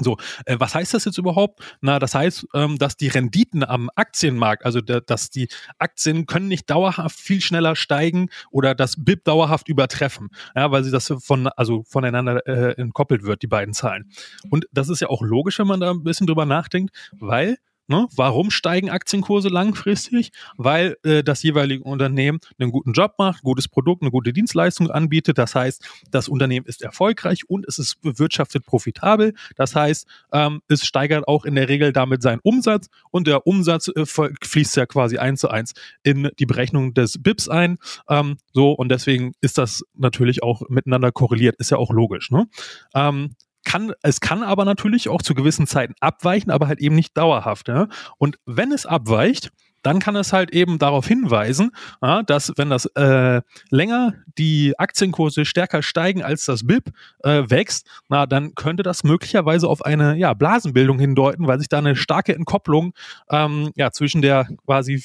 So, 0.00 0.16
äh, 0.46 0.56
was 0.58 0.74
heißt 0.74 0.94
das 0.94 1.04
jetzt 1.04 1.18
überhaupt? 1.18 1.60
Na, 1.80 1.98
das 1.98 2.14
heißt, 2.14 2.46
ähm, 2.54 2.78
dass 2.78 2.96
die 2.96 3.08
Renditen 3.08 3.64
am 3.64 3.90
Aktienmarkt, 3.94 4.64
also 4.64 4.80
der, 4.80 5.00
dass 5.00 5.30
die 5.30 5.48
Aktien 5.78 6.26
können 6.26 6.48
nicht 6.48 6.68
dauerhaft 6.70 7.18
viel 7.18 7.40
schneller 7.40 7.76
steigen 7.76 8.28
oder 8.50 8.74
das 8.74 8.96
BIP 9.04 9.24
dauerhaft 9.24 9.68
übertreffen, 9.68 10.30
ja, 10.54 10.70
weil 10.70 10.84
sie 10.84 10.90
das 10.90 11.12
von, 11.20 11.48
also 11.48 11.84
voneinander 11.84 12.46
äh, 12.46 12.80
entkoppelt 12.80 13.22
wird, 13.22 13.42
die 13.42 13.46
beiden 13.46 13.74
Zahlen. 13.74 14.10
Und 14.50 14.66
das 14.72 14.88
ist 14.88 15.00
ja 15.00 15.08
auch 15.08 15.22
logisch, 15.22 15.58
wenn 15.58 15.66
man 15.66 15.80
da 15.80 15.90
ein 15.90 16.02
bisschen 16.02 16.26
drüber 16.26 16.46
nachdenkt, 16.46 16.94
weil 17.12 17.58
Ne? 17.90 18.06
Warum 18.14 18.52
steigen 18.52 18.88
Aktienkurse 18.88 19.48
langfristig? 19.48 20.30
Weil 20.56 20.96
äh, 21.02 21.24
das 21.24 21.42
jeweilige 21.42 21.82
Unternehmen 21.82 22.38
einen 22.56 22.70
guten 22.70 22.92
Job 22.92 23.14
macht, 23.18 23.42
gutes 23.42 23.66
Produkt, 23.66 24.02
eine 24.02 24.12
gute 24.12 24.32
Dienstleistung 24.32 24.92
anbietet. 24.92 25.38
Das 25.38 25.56
heißt, 25.56 25.84
das 26.12 26.28
Unternehmen 26.28 26.66
ist 26.66 26.82
erfolgreich 26.82 27.50
und 27.50 27.66
es 27.66 27.80
ist 27.80 28.00
bewirtschaftet 28.00 28.64
profitabel. 28.64 29.34
Das 29.56 29.74
heißt, 29.74 30.06
ähm, 30.32 30.62
es 30.68 30.86
steigert 30.86 31.26
auch 31.26 31.44
in 31.44 31.56
der 31.56 31.68
Regel 31.68 31.92
damit 31.92 32.22
seinen 32.22 32.38
Umsatz 32.44 32.86
und 33.10 33.26
der 33.26 33.44
Umsatz 33.48 33.88
äh, 33.88 34.06
fließt 34.06 34.76
ja 34.76 34.86
quasi 34.86 35.18
eins 35.18 35.40
zu 35.40 35.48
eins 35.48 35.72
in 36.04 36.30
die 36.38 36.46
Berechnung 36.46 36.94
des 36.94 37.20
BIPs 37.20 37.48
ein. 37.48 37.76
Ähm, 38.08 38.36
so 38.52 38.70
und 38.70 38.88
deswegen 38.88 39.32
ist 39.40 39.58
das 39.58 39.82
natürlich 39.94 40.44
auch 40.44 40.62
miteinander 40.68 41.10
korreliert. 41.10 41.56
Ist 41.56 41.72
ja 41.72 41.78
auch 41.78 41.90
logisch. 41.90 42.30
Ne? 42.30 42.46
Ähm, 42.94 43.34
kann, 43.70 43.92
es 44.02 44.20
kann 44.20 44.42
aber 44.42 44.64
natürlich 44.64 45.08
auch 45.08 45.22
zu 45.22 45.34
gewissen 45.34 45.66
Zeiten 45.66 45.94
abweichen, 46.00 46.50
aber 46.50 46.66
halt 46.66 46.80
eben 46.80 46.96
nicht 46.96 47.16
dauerhaft. 47.16 47.68
Ja? 47.68 47.86
Und 48.18 48.36
wenn 48.44 48.72
es 48.72 48.84
abweicht, 48.84 49.50
dann 49.82 49.98
kann 49.98 50.14
es 50.16 50.32
halt 50.32 50.50
eben 50.50 50.78
darauf 50.78 51.06
hinweisen, 51.06 51.70
ja, 52.02 52.22
dass 52.22 52.52
wenn 52.56 52.68
das 52.68 52.84
äh, 52.96 53.40
länger 53.70 54.12
die 54.36 54.78
Aktienkurse 54.78 55.46
stärker 55.46 55.82
steigen 55.82 56.22
als 56.22 56.44
das 56.44 56.66
BIP 56.66 56.90
äh, 57.20 57.44
wächst, 57.48 57.88
na 58.10 58.26
dann 58.26 58.54
könnte 58.54 58.82
das 58.82 59.04
möglicherweise 59.04 59.68
auf 59.68 59.82
eine 59.82 60.16
ja, 60.16 60.34
Blasenbildung 60.34 60.98
hindeuten, 60.98 61.46
weil 61.46 61.58
sich 61.58 61.68
da 61.68 61.78
eine 61.78 61.96
starke 61.96 62.34
Entkopplung 62.34 62.92
ähm, 63.30 63.70
ja, 63.74 63.90
zwischen 63.90 64.20
der 64.20 64.48
quasi 64.66 65.02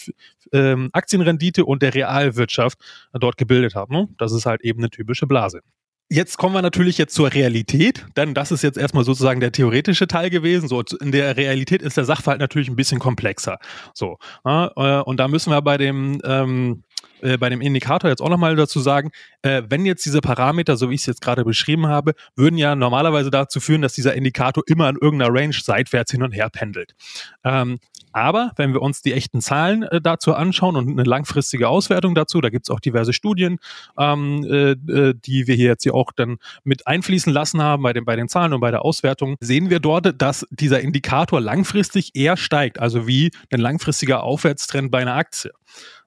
ähm, 0.51 0.89
Aktienrendite 0.91 1.63
und 1.63 1.81
der 1.81 1.93
Realwirtschaft 1.93 2.77
äh, 3.13 3.19
dort 3.19 3.37
gebildet 3.37 3.75
hat. 3.75 3.89
Ne? 3.89 4.09
Das 4.17 4.33
ist 4.33 4.45
halt 4.45 4.61
eben 4.61 4.79
eine 4.79 4.89
typische 4.89 5.25
Blase. 5.25 5.61
Jetzt 6.07 6.37
kommen 6.37 6.53
wir 6.53 6.61
natürlich 6.61 6.99
jetzt 6.99 7.15
zur 7.15 7.33
Realität, 7.33 8.05
denn 8.15 8.35
das 8.35 8.51
ist 8.51 8.61
jetzt 8.61 8.77
erstmal 8.77 9.03
sozusagen 9.03 9.39
der 9.39 9.51
theoretische 9.51 10.07
Teil 10.07 10.29
gewesen. 10.29 10.67
So, 10.67 10.83
in 11.01 11.11
der 11.11 11.35
Realität 11.35 11.81
ist 11.81 11.97
der 11.97 12.05
Sachverhalt 12.05 12.39
natürlich 12.39 12.69
ein 12.69 12.75
bisschen 12.75 12.99
komplexer. 12.99 13.57
So, 13.95 14.17
äh, 14.45 14.67
und 15.01 15.17
da 15.19 15.27
müssen 15.27 15.49
wir 15.49 15.61
bei 15.63 15.77
dem 15.77 16.21
ähm, 16.23 16.83
äh, 17.21 17.37
bei 17.37 17.49
dem 17.49 17.61
Indikator 17.61 18.09
jetzt 18.09 18.21
auch 18.21 18.29
nochmal 18.29 18.55
dazu 18.55 18.79
sagen, 18.79 19.11
äh, 19.41 19.63
wenn 19.69 19.85
jetzt 19.85 20.05
diese 20.05 20.21
Parameter, 20.21 20.77
so 20.77 20.89
wie 20.89 20.95
ich 20.95 21.01
es 21.01 21.07
jetzt 21.07 21.21
gerade 21.21 21.43
beschrieben 21.43 21.87
habe, 21.87 22.13
würden 22.35 22.57
ja 22.57 22.75
normalerweise 22.75 23.31
dazu 23.31 23.59
führen, 23.59 23.81
dass 23.81 23.93
dieser 23.93 24.15
Indikator 24.15 24.63
immer 24.67 24.89
in 24.89 24.97
irgendeiner 24.99 25.33
Range 25.33 25.53
seitwärts 25.53 26.11
hin 26.11 26.23
und 26.23 26.31
her 26.31 26.49
pendelt. 26.49 26.95
Ähm, 27.43 27.79
aber 28.15 28.51
wenn 28.55 28.71
wir 28.71 28.81
uns 28.81 29.01
die 29.01 29.11
echten 29.11 29.41
Zahlen 29.41 29.83
äh, 29.83 29.99
dazu 29.99 30.33
anschauen 30.33 30.77
und 30.77 30.89
eine 30.89 31.03
langfristige 31.03 31.67
Auswertung 31.67 32.15
dazu, 32.15 32.39
da 32.39 32.49
gibt 32.49 32.65
es 32.65 32.73
auch 32.73 32.79
diverse 32.79 33.11
Studien, 33.11 33.57
ähm, 33.99 34.45
äh, 34.45 34.71
äh, 34.71 35.13
die 35.13 35.47
wir 35.47 35.55
hier 35.55 35.67
jetzt 35.67 35.83
hier 35.83 35.95
auch 35.95 36.13
dann 36.15 36.37
mit 36.63 36.87
einfließen 36.87 37.33
lassen 37.33 37.61
haben 37.61 37.83
bei 37.83 37.91
den, 37.91 38.05
bei 38.05 38.15
den 38.15 38.29
Zahlen 38.29 38.53
und 38.53 38.61
bei 38.61 38.71
der 38.71 38.85
Auswertung, 38.85 39.35
sehen 39.41 39.69
wir 39.69 39.81
dort, 39.81 40.21
dass 40.21 40.47
dieser 40.49 40.79
Indikator 40.79 41.41
langfristig 41.41 42.15
eher 42.15 42.37
steigt, 42.37 42.79
also 42.79 43.05
wie 43.05 43.31
ein 43.51 43.59
langfristiger 43.59 44.23
Aufwärtstrend 44.23 44.91
bei 44.91 44.99
einer 44.99 45.15
Aktie. 45.15 45.51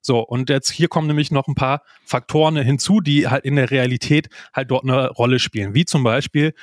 So, 0.01 0.21
und 0.21 0.49
jetzt 0.51 0.71
hier 0.71 0.89
kommen 0.89 1.07
nämlich 1.07 1.31
noch 1.31 1.49
ein 1.49 1.55
paar 1.55 1.83
Faktoren 2.05 2.57
hinzu, 2.57 3.01
die 3.01 3.29
halt 3.29 3.45
in 3.45 3.57
der 3.57 3.71
Realität 3.71 4.29
halt 4.55 4.71
dort 4.71 4.85
eine 4.85 5.11
Rolle 5.11 5.39
spielen, 5.39 5.75
wie 5.75 5.85
zum 5.85 6.05
Beispiel 6.05 6.55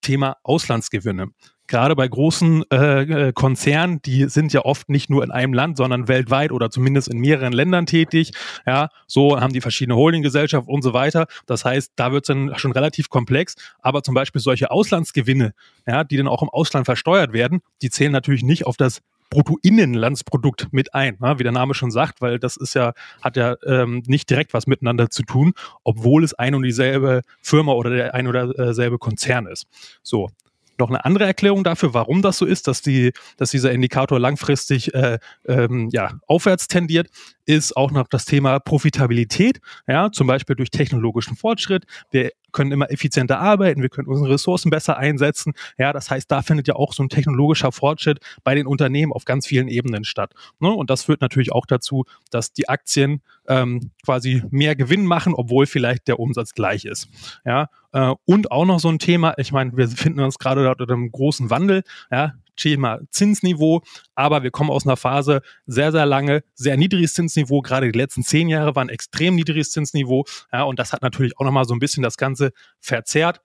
Thema 0.00 0.36
Auslandsgewinne 0.42 1.30
gerade 1.66 1.96
bei 1.96 2.06
großen 2.06 2.64
äh, 2.70 3.02
äh, 3.02 3.32
Konzernen, 3.32 4.02
die 4.02 4.28
sind 4.28 4.52
ja 4.52 4.64
oft 4.64 4.88
nicht 4.88 5.08
nur 5.08 5.24
in 5.24 5.30
einem 5.30 5.52
Land, 5.52 5.76
sondern 5.76 6.08
weltweit 6.08 6.52
oder 6.52 6.70
zumindest 6.70 7.08
in 7.08 7.18
mehreren 7.18 7.52
Ländern 7.52 7.86
tätig. 7.86 8.32
Ja, 8.66 8.88
so 9.06 9.40
haben 9.40 9.52
die 9.52 9.60
verschiedene 9.60 9.96
Holdinggesellschaften 9.96 10.72
und 10.72 10.82
so 10.82 10.92
weiter. 10.92 11.26
Das 11.46 11.64
heißt, 11.64 11.92
da 11.96 12.12
wird 12.12 12.24
es 12.24 12.28
dann 12.28 12.58
schon 12.58 12.72
relativ 12.72 13.08
komplex. 13.08 13.54
Aber 13.80 14.02
zum 14.02 14.14
Beispiel 14.14 14.40
solche 14.40 14.70
Auslandsgewinne, 14.70 15.54
ja, 15.86 16.04
die 16.04 16.16
dann 16.16 16.28
auch 16.28 16.42
im 16.42 16.50
Ausland 16.50 16.86
versteuert 16.86 17.32
werden, 17.32 17.60
die 17.82 17.90
zählen 17.90 18.12
natürlich 18.12 18.42
nicht 18.42 18.66
auf 18.66 18.76
das 18.76 19.00
Bruttoinlandsprodukt 19.34 20.68
mit 20.70 20.94
ein, 20.94 21.16
ne? 21.18 21.38
wie 21.38 21.42
der 21.42 21.52
Name 21.52 21.74
schon 21.74 21.90
sagt, 21.90 22.20
weil 22.20 22.38
das 22.38 22.56
ist 22.56 22.74
ja, 22.74 22.92
hat 23.20 23.36
ja 23.36 23.56
ähm, 23.66 24.02
nicht 24.06 24.30
direkt 24.30 24.54
was 24.54 24.68
miteinander 24.68 25.10
zu 25.10 25.24
tun, 25.24 25.54
obwohl 25.82 26.22
es 26.22 26.34
ein 26.34 26.54
und 26.54 26.62
dieselbe 26.62 27.22
Firma 27.40 27.72
oder 27.72 27.90
der 27.90 28.14
ein 28.14 28.28
oder 28.28 28.56
äh, 28.58 28.72
selbe 28.72 28.98
Konzern 28.98 29.46
ist. 29.46 29.66
So. 30.02 30.30
Noch 30.76 30.88
eine 30.88 31.04
andere 31.04 31.24
Erklärung 31.24 31.62
dafür, 31.62 31.94
warum 31.94 32.20
das 32.20 32.36
so 32.36 32.46
ist, 32.46 32.66
dass, 32.66 32.82
die, 32.82 33.12
dass 33.36 33.52
dieser 33.52 33.70
Indikator 33.70 34.18
langfristig 34.18 34.92
äh, 34.92 35.20
ähm, 35.46 35.88
ja, 35.92 36.18
aufwärts 36.26 36.66
tendiert, 36.66 37.10
ist 37.46 37.76
auch 37.76 37.92
noch 37.92 38.08
das 38.08 38.24
Thema 38.24 38.58
Profitabilität, 38.58 39.60
ja, 39.86 40.10
zum 40.10 40.26
Beispiel 40.26 40.56
durch 40.56 40.70
technologischen 40.70 41.36
Fortschritt. 41.36 41.84
Wir 42.10 42.32
können 42.54 42.72
immer 42.72 42.90
effizienter 42.90 43.38
arbeiten, 43.38 43.82
wir 43.82 43.90
können 43.90 44.08
unsere 44.08 44.30
Ressourcen 44.30 44.70
besser 44.70 44.96
einsetzen. 44.96 45.52
Ja, 45.76 45.92
das 45.92 46.10
heißt, 46.10 46.30
da 46.30 46.40
findet 46.40 46.68
ja 46.68 46.76
auch 46.76 46.94
so 46.94 47.02
ein 47.02 47.10
technologischer 47.10 47.72
Fortschritt 47.72 48.20
bei 48.42 48.54
den 48.54 48.66
Unternehmen 48.66 49.12
auf 49.12 49.26
ganz 49.26 49.46
vielen 49.46 49.68
Ebenen 49.68 50.04
statt. 50.04 50.32
Ne? 50.60 50.70
Und 50.70 50.88
das 50.88 51.04
führt 51.04 51.20
natürlich 51.20 51.52
auch 51.52 51.66
dazu, 51.66 52.04
dass 52.30 52.52
die 52.52 52.68
Aktien 52.68 53.20
ähm, 53.46 53.90
quasi 54.02 54.42
mehr 54.50 54.74
Gewinn 54.76 55.04
machen, 55.04 55.34
obwohl 55.34 55.66
vielleicht 55.66 56.08
der 56.08 56.18
Umsatz 56.18 56.54
gleich 56.54 56.86
ist. 56.86 57.08
Ja, 57.44 57.68
äh, 57.92 58.14
und 58.24 58.50
auch 58.50 58.64
noch 58.64 58.80
so 58.80 58.88
ein 58.88 58.98
Thema, 58.98 59.34
ich 59.36 59.52
meine, 59.52 59.76
wir 59.76 59.88
finden 59.88 60.20
uns 60.20 60.38
gerade 60.38 60.64
dort 60.64 60.80
in 60.80 60.90
einem 60.90 61.12
großen 61.12 61.50
Wandel. 61.50 61.82
Ja, 62.10 62.34
Thema 62.56 63.00
Zinsniveau, 63.10 63.82
aber 64.14 64.42
wir 64.42 64.50
kommen 64.50 64.70
aus 64.70 64.86
einer 64.86 64.96
Phase 64.96 65.42
sehr, 65.66 65.92
sehr 65.92 66.06
lange, 66.06 66.42
sehr 66.54 66.76
niedriges 66.76 67.14
Zinsniveau. 67.14 67.62
Gerade 67.62 67.90
die 67.90 67.98
letzten 67.98 68.22
zehn 68.22 68.48
Jahre 68.48 68.74
waren 68.74 68.88
extrem 68.88 69.34
niedriges 69.34 69.70
Zinsniveau. 69.70 70.24
Ja, 70.52 70.62
und 70.64 70.78
das 70.78 70.92
hat 70.92 71.02
natürlich 71.02 71.38
auch 71.38 71.44
nochmal 71.44 71.64
so 71.64 71.74
ein 71.74 71.80
bisschen 71.80 72.02
das 72.02 72.16
Ganze 72.16 72.52
verzerrt. 72.80 73.40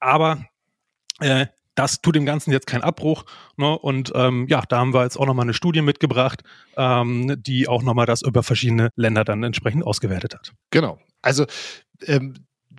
Aber 0.00 0.44
äh, 1.20 1.46
das 1.74 2.00
tut 2.02 2.16
dem 2.16 2.26
Ganzen 2.26 2.52
jetzt 2.52 2.66
keinen 2.66 2.82
Abbruch. 2.82 3.24
Ne? 3.56 3.78
Und 3.78 4.12
ähm, 4.14 4.46
ja, 4.48 4.62
da 4.68 4.78
haben 4.78 4.92
wir 4.92 5.04
jetzt 5.04 5.16
auch 5.16 5.26
nochmal 5.26 5.44
eine 5.44 5.54
Studie 5.54 5.82
mitgebracht, 5.82 6.42
ähm, 6.76 7.34
die 7.42 7.68
auch 7.68 7.82
nochmal 7.82 8.06
das 8.06 8.22
über 8.22 8.42
verschiedene 8.42 8.90
Länder 8.96 9.24
dann 9.24 9.42
entsprechend 9.42 9.84
ausgewertet 9.84 10.34
hat. 10.34 10.52
Genau. 10.70 10.98
Also 11.22 11.46
ähm, 12.06 12.34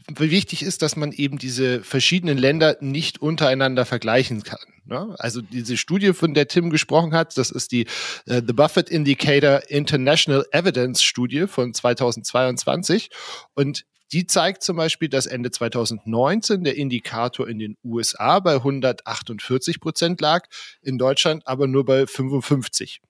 wichtig 0.07 0.63
ist, 0.63 0.81
dass 0.81 0.95
man 0.95 1.11
eben 1.11 1.37
diese 1.37 1.83
verschiedenen 1.83 2.37
Länder 2.37 2.77
nicht 2.81 3.21
untereinander 3.21 3.85
vergleichen 3.85 4.43
kann. 4.43 4.59
Ne? 4.85 5.15
Also 5.17 5.41
diese 5.41 5.77
Studie, 5.77 6.13
von 6.13 6.33
der 6.33 6.47
Tim 6.47 6.69
gesprochen 6.69 7.13
hat, 7.13 7.37
das 7.37 7.51
ist 7.51 7.71
die 7.71 7.85
uh, 8.29 8.41
The 8.45 8.53
Buffett 8.53 8.89
Indicator 8.89 9.61
International 9.69 10.45
Evidence 10.51 11.01
Studie 11.01 11.47
von 11.47 11.73
2022 11.73 13.09
und 13.53 13.85
die 14.11 14.27
zeigt 14.27 14.61
zum 14.61 14.77
Beispiel, 14.77 15.09
dass 15.09 15.25
Ende 15.25 15.49
2019 15.49 16.63
der 16.63 16.75
Indikator 16.75 17.47
in 17.47 17.57
den 17.57 17.77
USA 17.83 18.39
bei 18.39 18.55
148 18.55 19.79
Prozent 19.79 20.21
lag, 20.21 20.45
in 20.83 20.99
Deutschland 20.99 21.47
aber 21.47 21.65
nur 21.65 21.83
bei 21.83 22.05
55. 22.05 23.01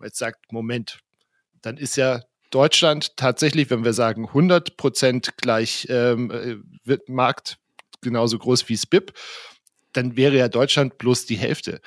Jetzt 0.00 0.18
sagt, 0.18 0.52
Moment, 0.52 1.00
dann 1.60 1.76
ist 1.76 1.96
ja 1.96 2.22
Deutschland 2.50 3.16
tatsächlich, 3.16 3.70
wenn 3.70 3.84
wir 3.84 3.92
sagen 3.92 4.26
100 4.28 4.76
Prozent 4.76 5.36
gleich 5.36 5.86
ähm, 5.90 6.30
äh, 6.30 6.56
wird 6.84 7.08
Markt 7.08 7.58
genauso 8.00 8.38
groß 8.38 8.68
wie 8.68 8.76
SBIP, 8.76 9.12
dann 9.92 10.16
wäre 10.16 10.36
ja 10.36 10.48
Deutschland 10.48 10.98
bloß 10.98 11.26
die 11.26 11.36
Hälfte. 11.36 11.80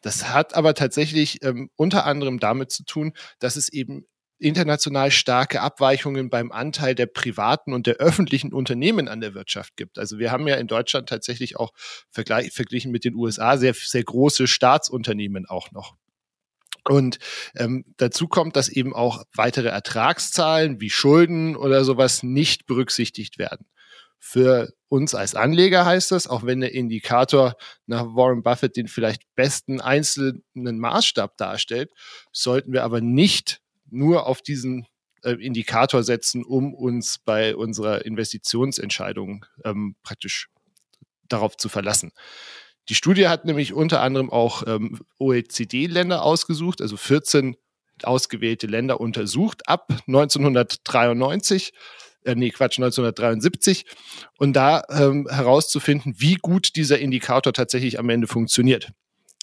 Das 0.00 0.28
hat 0.30 0.54
aber 0.54 0.74
tatsächlich 0.74 1.42
ähm, 1.44 1.70
unter 1.76 2.04
anderem 2.04 2.40
damit 2.40 2.72
zu 2.72 2.84
tun, 2.84 3.12
dass 3.38 3.56
es 3.56 3.68
eben 3.72 4.04
international 4.42 5.12
starke 5.12 5.60
Abweichungen 5.60 6.28
beim 6.28 6.50
Anteil 6.50 6.96
der 6.96 7.06
privaten 7.06 7.72
und 7.72 7.86
der 7.86 7.96
öffentlichen 7.96 8.52
Unternehmen 8.52 9.08
an 9.08 9.20
der 9.20 9.34
Wirtschaft 9.34 9.76
gibt. 9.76 9.98
Also 9.98 10.18
wir 10.18 10.32
haben 10.32 10.48
ja 10.48 10.56
in 10.56 10.66
Deutschland 10.66 11.08
tatsächlich 11.08 11.56
auch 11.56 11.70
verglichen 12.10 12.90
mit 12.90 13.04
den 13.04 13.14
USA 13.14 13.56
sehr, 13.56 13.74
sehr 13.74 14.02
große 14.02 14.48
Staatsunternehmen 14.48 15.46
auch 15.46 15.70
noch. 15.70 15.94
Und 16.88 17.18
ähm, 17.54 17.84
dazu 17.96 18.26
kommt, 18.26 18.56
dass 18.56 18.68
eben 18.68 18.94
auch 18.94 19.24
weitere 19.34 19.68
Ertragszahlen 19.68 20.80
wie 20.80 20.90
Schulden 20.90 21.56
oder 21.56 21.84
sowas 21.84 22.22
nicht 22.22 22.66
berücksichtigt 22.66 23.38
werden. 23.38 23.66
Für 24.18 24.72
uns 24.88 25.14
als 25.14 25.34
Anleger 25.34 25.84
heißt 25.84 26.12
das, 26.12 26.28
auch 26.28 26.44
wenn 26.44 26.60
der 26.60 26.74
Indikator 26.74 27.54
nach 27.86 28.04
Warren 28.14 28.42
Buffett 28.42 28.76
den 28.76 28.86
vielleicht 28.86 29.22
besten 29.34 29.80
einzelnen 29.80 30.42
Maßstab 30.54 31.36
darstellt, 31.36 31.90
sollten 32.30 32.72
wir 32.72 32.84
aber 32.84 33.00
nicht 33.00 33.60
nur 33.90 34.26
auf 34.26 34.40
diesen 34.40 34.86
äh, 35.22 35.32
Indikator 35.32 36.02
setzen, 36.02 36.44
um 36.44 36.74
uns 36.74 37.18
bei 37.18 37.56
unserer 37.56 38.04
Investitionsentscheidung 38.04 39.44
ähm, 39.64 39.96
praktisch 40.02 40.48
darauf 41.28 41.56
zu 41.56 41.68
verlassen. 41.68 42.12
Die 42.88 42.94
Studie 42.94 43.28
hat 43.28 43.44
nämlich 43.44 43.72
unter 43.72 44.00
anderem 44.00 44.30
auch 44.30 44.64
ähm, 44.66 45.00
OECD-Länder 45.18 46.22
ausgesucht, 46.22 46.80
also 46.82 46.96
14 46.96 47.56
ausgewählte 48.02 48.66
Länder 48.66 49.00
untersucht 49.00 49.68
ab 49.68 49.92
1993 50.08 51.72
äh, 52.24 52.34
nee, 52.34 52.50
Quatsch, 52.50 52.78
1973, 52.78 53.84
und 54.38 54.54
da 54.54 54.84
ähm, 54.90 55.26
herauszufinden, 55.28 56.14
wie 56.18 56.36
gut 56.36 56.76
dieser 56.76 56.98
Indikator 56.98 57.52
tatsächlich 57.52 57.98
am 57.98 58.08
Ende 58.08 58.26
funktioniert. 58.26 58.92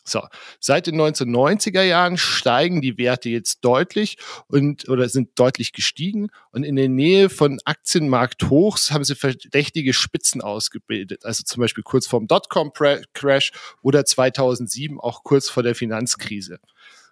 So, 0.06 0.22
seit 0.60 0.88
den 0.88 1.00
1990er 1.00 1.84
Jahren 1.84 2.18
steigen 2.18 2.82
die 2.82 2.98
Werte 2.98 3.30
jetzt 3.30 3.60
deutlich 3.62 4.18
und 4.48 4.90
oder 4.90 5.08
sind 5.10 5.38
deutlich 5.38 5.72
gestiegen 5.74 6.30
und 6.52 6.64
in 6.64 6.76
der 6.76 6.90
Nähe 6.90 7.30
von 7.30 7.60
Aktienmarkthochs 7.66 8.92
haben 8.92 9.04
sie 9.04 9.16
verdächtige 9.16 9.94
Spitzen 9.94 10.42
ausgebildet. 10.42 11.26
Also 11.26 11.44
zum 11.44 11.62
Beispiel 11.62 11.84
kurz 11.84 12.08
vorm 12.08 12.28
Dotcom-Crash 12.28 13.52
oder 13.82 14.06
2007 14.06 15.00
auch 15.00 15.24
kurz 15.24 15.50
vor 15.50 15.64
der 15.64 15.76
Finanzkrise. 15.76 16.60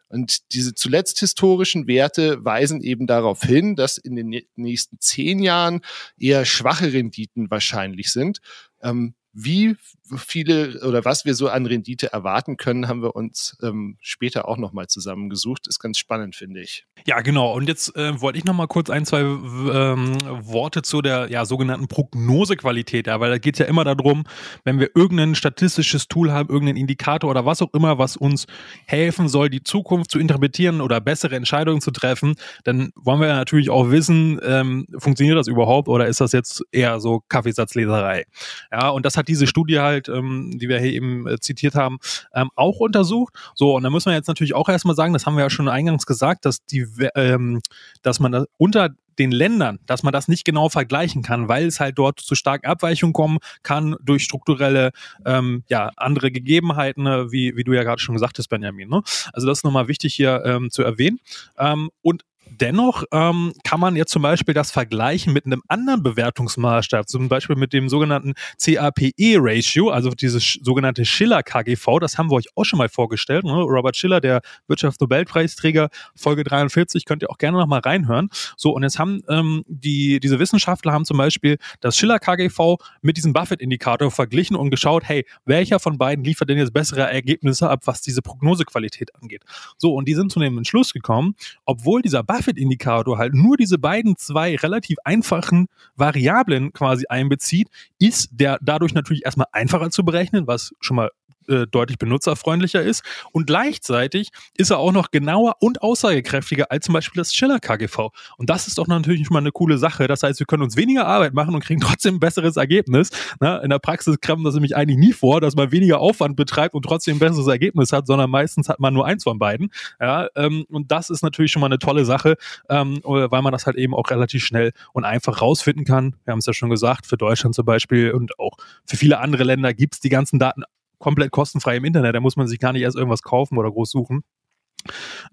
Und 0.09 0.53
diese 0.53 0.73
zuletzt 0.73 1.19
historischen 1.19 1.87
Werte 1.87 2.43
weisen 2.43 2.81
eben 2.81 3.07
darauf 3.07 3.41
hin, 3.41 3.75
dass 3.75 3.97
in 3.97 4.15
den 4.15 4.41
nächsten 4.55 4.99
zehn 4.99 5.39
Jahren 5.39 5.81
eher 6.17 6.45
schwache 6.45 6.93
Renditen 6.93 7.51
wahrscheinlich 7.51 8.11
sind. 8.11 8.39
Ähm, 8.81 9.15
wie 9.33 9.75
viele 10.17 10.81
oder 10.87 11.05
was 11.05 11.25
wir 11.25 11.35
so 11.35 11.49
an 11.49 11.65
Rendite 11.65 12.11
erwarten 12.11 12.57
können, 12.57 12.87
haben 12.87 13.03
wir 13.03 13.15
uns 13.15 13.57
ähm, 13.61 13.97
später 14.01 14.47
auch 14.47 14.57
nochmal 14.57 14.87
zusammengesucht. 14.87 15.67
Ist 15.67 15.79
ganz 15.79 15.97
spannend, 15.97 16.35
finde 16.35 16.61
ich. 16.61 16.85
Ja, 17.07 17.21
genau. 17.21 17.53
Und 17.53 17.69
jetzt 17.69 17.95
äh, 17.95 18.19
wollte 18.19 18.37
ich 18.37 18.43
nochmal 18.43 18.67
kurz 18.67 18.89
ein, 18.89 19.05
zwei 19.05 19.21
ähm, 19.21 20.17
Worte 20.41 20.81
zu 20.81 21.01
der 21.01 21.31
ja, 21.31 21.45
sogenannten 21.45 21.87
Prognosequalität, 21.87 23.07
ja, 23.07 23.21
weil 23.21 23.29
da 23.29 23.37
geht 23.37 23.57
ja 23.59 23.65
immer 23.65 23.85
darum, 23.85 24.25
wenn 24.65 24.77
wir 24.81 24.89
irgendein 24.93 25.33
statistisches 25.33 26.09
Tool 26.09 26.33
haben, 26.33 26.49
irgendeinen 26.49 26.75
Indikator 26.75 27.29
oder 27.29 27.45
was 27.45 27.61
auch 27.61 27.73
immer, 27.73 27.97
was 27.97 28.17
uns 28.17 28.45
helfen 28.87 29.29
soll, 29.29 29.49
die 29.49 29.63
Zukunft 29.63 30.11
zu 30.11 30.19
interpretieren 30.19 30.81
oder 30.81 30.99
bessere 30.99 31.37
Entscheidungen 31.37 31.79
zu 31.79 31.91
treffen, 31.91 32.35
dann 32.65 32.91
wollen 32.97 33.21
wir 33.21 33.29
natürlich 33.29 33.69
auch 33.69 33.89
wissen, 33.89 34.41
ähm, 34.43 34.85
funktioniert 34.97 35.37
das 35.37 35.47
überhaupt 35.47 35.87
oder 35.87 36.07
ist 36.07 36.19
das 36.19 36.33
jetzt 36.33 36.61
eher 36.73 36.99
so 36.99 37.23
Kaffeesatzleserei? 37.29 38.25
Ja, 38.69 38.89
und 38.89 39.05
das 39.05 39.15
hat 39.15 39.29
diese 39.29 39.47
Studie 39.47 39.79
halt, 39.79 40.09
ähm, 40.09 40.57
die 40.59 40.67
wir 40.67 40.79
hier 40.79 40.91
eben 40.91 41.25
äh, 41.25 41.39
zitiert 41.39 41.73
haben, 41.73 41.99
ähm, 42.35 42.49
auch 42.55 42.81
untersucht. 42.81 43.33
So, 43.55 43.77
und 43.77 43.83
da 43.83 43.89
muss 43.89 44.05
man 44.05 44.15
jetzt 44.15 44.27
natürlich 44.27 44.53
auch 44.53 44.67
erstmal 44.67 44.95
sagen, 44.97 45.13
das 45.13 45.25
haben 45.25 45.37
wir 45.37 45.43
ja 45.43 45.49
schon 45.49 45.69
eingangs 45.69 46.05
gesagt, 46.05 46.43
dass 46.43 46.65
die, 46.65 46.96
ähm, 47.15 47.61
dass 48.01 48.19
man 48.19 48.31
das 48.31 48.45
unter 48.57 48.89
den 49.19 49.31
Ländern, 49.31 49.79
dass 49.85 50.03
man 50.03 50.13
das 50.13 50.27
nicht 50.27 50.45
genau 50.45 50.69
vergleichen 50.69 51.23
kann, 51.23 51.47
weil 51.47 51.65
es 51.65 51.79
halt 51.79 51.97
dort 51.97 52.19
zu 52.19 52.35
starken 52.35 52.67
Abweichungen 52.67 53.13
kommen 53.13 53.39
kann 53.63 53.95
durch 54.01 54.23
strukturelle, 54.23 54.91
ähm, 55.25 55.63
ja, 55.69 55.91
andere 55.97 56.31
Gegebenheiten, 56.31 57.03
ne, 57.03 57.31
wie, 57.31 57.55
wie 57.55 57.63
du 57.63 57.73
ja 57.73 57.83
gerade 57.83 58.01
schon 58.01 58.15
gesagt 58.15 58.37
hast, 58.37 58.47
Benjamin. 58.47 58.89
Ne? 58.89 59.01
Also 59.33 59.47
das 59.47 59.59
ist 59.59 59.63
nochmal 59.63 59.87
wichtig 59.87 60.13
hier 60.13 60.43
ähm, 60.45 60.69
zu 60.69 60.83
erwähnen. 60.83 61.19
Ähm, 61.57 61.89
und 62.01 62.23
Dennoch 62.51 63.03
ähm, 63.11 63.53
kann 63.63 63.79
man 63.79 63.95
jetzt 63.95 64.11
zum 64.11 64.21
Beispiel 64.21 64.53
das 64.53 64.71
vergleichen 64.71 65.33
mit 65.33 65.45
einem 65.45 65.61
anderen 65.67 66.03
Bewertungsmaßstab, 66.03 67.07
zum 67.07 67.29
Beispiel 67.29 67.55
mit 67.55 67.73
dem 67.73 67.89
sogenannten 67.89 68.33
CAPE-Ratio, 68.61 69.89
also 69.89 70.09
dieses 70.09 70.59
sogenannte 70.61 71.05
Schiller-KGV. 71.05 71.99
Das 71.99 72.17
haben 72.17 72.31
wir 72.31 72.35
euch 72.35 72.47
auch 72.55 72.63
schon 72.63 72.79
mal 72.79 72.89
vorgestellt. 72.89 73.43
Ne? 73.43 73.51
Robert 73.51 73.95
Schiller, 73.95 74.21
der 74.21 74.41
Wirtschaftsnobelpreisträger, 74.67 75.89
Folge 76.15 76.43
43, 76.43 77.05
könnt 77.05 77.21
ihr 77.21 77.29
auch 77.29 77.37
gerne 77.37 77.57
noch 77.57 77.67
mal 77.67 77.79
reinhören. 77.79 78.29
So, 78.55 78.71
und 78.71 78.83
jetzt 78.83 78.97
haben 78.97 79.21
ähm, 79.29 79.63
die, 79.67 80.19
diese 80.19 80.39
Wissenschaftler 80.39 80.93
haben 80.93 81.05
zum 81.05 81.17
Beispiel 81.17 81.57
das 81.79 81.97
Schiller-KGV 81.97 82.77
mit 83.01 83.17
diesem 83.17 83.33
Buffett-Indikator 83.33 84.09
verglichen 84.09 84.55
und 84.55 84.71
geschaut, 84.71 85.03
hey, 85.03 85.25
welcher 85.45 85.79
von 85.79 85.97
beiden 85.97 86.23
liefert 86.23 86.49
denn 86.49 86.57
jetzt 86.57 86.73
bessere 86.73 87.01
Ergebnisse 87.01 87.69
ab, 87.69 87.81
was 87.85 88.01
diese 88.01 88.21
Prognosequalität 88.21 89.13
angeht. 89.15 89.43
So, 89.77 89.93
und 89.93 90.07
die 90.07 90.15
sind 90.15 90.31
zu 90.31 90.39
dem 90.39 90.57
Entschluss 90.57 90.93
gekommen, 90.93 91.35
obwohl 91.65 92.01
dieser 92.01 92.23
Buffett 92.23 92.36
Buffett-Indikator 92.37 93.17
halt 93.17 93.33
nur 93.33 93.57
diese 93.57 93.79
beiden 93.79 94.15
zwei 94.15 94.55
relativ 94.55 94.97
einfachen 95.03 95.67
Variablen 95.95 96.71
quasi 96.71 97.05
einbezieht, 97.09 97.69
ist 97.97 98.29
der 98.31 98.59
dadurch 98.61 98.93
natürlich 98.93 99.25
erstmal 99.25 99.47
einfacher 99.51 99.89
zu 99.89 100.05
berechnen, 100.05 100.45
was 100.45 100.73
schon 100.79 100.97
mal 100.97 101.09
äh, 101.47 101.67
deutlich 101.67 101.97
benutzerfreundlicher 101.97 102.81
ist. 102.81 103.03
Und 103.31 103.47
gleichzeitig 103.47 104.29
ist 104.55 104.71
er 104.71 104.79
auch 104.79 104.91
noch 104.91 105.11
genauer 105.11 105.55
und 105.59 105.81
aussagekräftiger 105.81 106.71
als 106.71 106.85
zum 106.85 106.93
Beispiel 106.93 107.19
das 107.19 107.33
Schiller 107.33 107.59
KGV. 107.59 108.09
Und 108.37 108.49
das 108.49 108.67
ist 108.67 108.77
doch 108.77 108.87
natürlich 108.87 109.29
mal 109.29 109.39
eine 109.39 109.51
coole 109.51 109.77
Sache. 109.77 110.07
Das 110.07 110.23
heißt, 110.23 110.39
wir 110.39 110.45
können 110.45 110.63
uns 110.63 110.75
weniger 110.77 111.05
Arbeit 111.05 111.33
machen 111.33 111.55
und 111.55 111.63
kriegen 111.63 111.81
trotzdem 111.81 112.15
ein 112.15 112.19
besseres 112.19 112.57
Ergebnis. 112.57 113.09
Na, 113.39 113.57
in 113.57 113.69
der 113.69 113.79
Praxis 113.79 114.17
kommt 114.25 114.45
das 114.45 114.53
nämlich 114.53 114.75
eigentlich 114.75 114.97
nie 114.97 115.13
vor, 115.13 115.41
dass 115.41 115.55
man 115.55 115.71
weniger 115.71 115.99
Aufwand 115.99 116.35
betreibt 116.35 116.75
und 116.75 116.83
trotzdem 116.83 117.17
ein 117.17 117.19
besseres 117.19 117.47
Ergebnis 117.47 117.91
hat, 117.91 118.07
sondern 118.07 118.29
meistens 118.29 118.69
hat 118.69 118.79
man 118.79 118.93
nur 118.93 119.05
eins 119.05 119.23
von 119.23 119.39
beiden. 119.39 119.69
Ja, 119.99 120.27
ähm, 120.35 120.65
und 120.69 120.91
das 120.91 121.09
ist 121.09 121.23
natürlich 121.23 121.51
schon 121.51 121.59
mal 121.59 121.67
eine 121.67 121.79
tolle 121.79 122.05
Sache, 122.05 122.35
ähm, 122.69 122.99
weil 123.03 123.41
man 123.41 123.51
das 123.51 123.65
halt 123.65 123.77
eben 123.77 123.93
auch 123.93 124.09
relativ 124.09 124.43
schnell 124.43 124.71
und 124.93 125.03
einfach 125.03 125.41
rausfinden 125.41 125.85
kann. 125.85 126.15
Wir 126.25 126.31
haben 126.31 126.39
es 126.39 126.45
ja 126.45 126.53
schon 126.53 126.69
gesagt, 126.69 127.05
für 127.05 127.17
Deutschland 127.17 127.55
zum 127.55 127.65
Beispiel 127.65 128.11
und 128.11 128.39
auch 128.39 128.57
für 128.85 128.97
viele 128.97 129.19
andere 129.19 129.43
Länder 129.43 129.73
gibt 129.73 129.95
es 129.95 129.99
die 129.99 130.09
ganzen 130.09 130.39
Daten 130.39 130.63
komplett 130.99 131.31
kostenfrei 131.31 131.77
im 131.77 131.85
Internet. 131.85 132.15
Da 132.15 132.19
muss 132.19 132.35
man 132.35 132.47
sich 132.47 132.59
gar 132.59 132.73
nicht 132.73 132.83
erst 132.83 132.97
irgendwas 132.97 133.21
kaufen 133.21 133.57
oder 133.57 133.71
groß 133.71 133.91
suchen. 133.91 134.23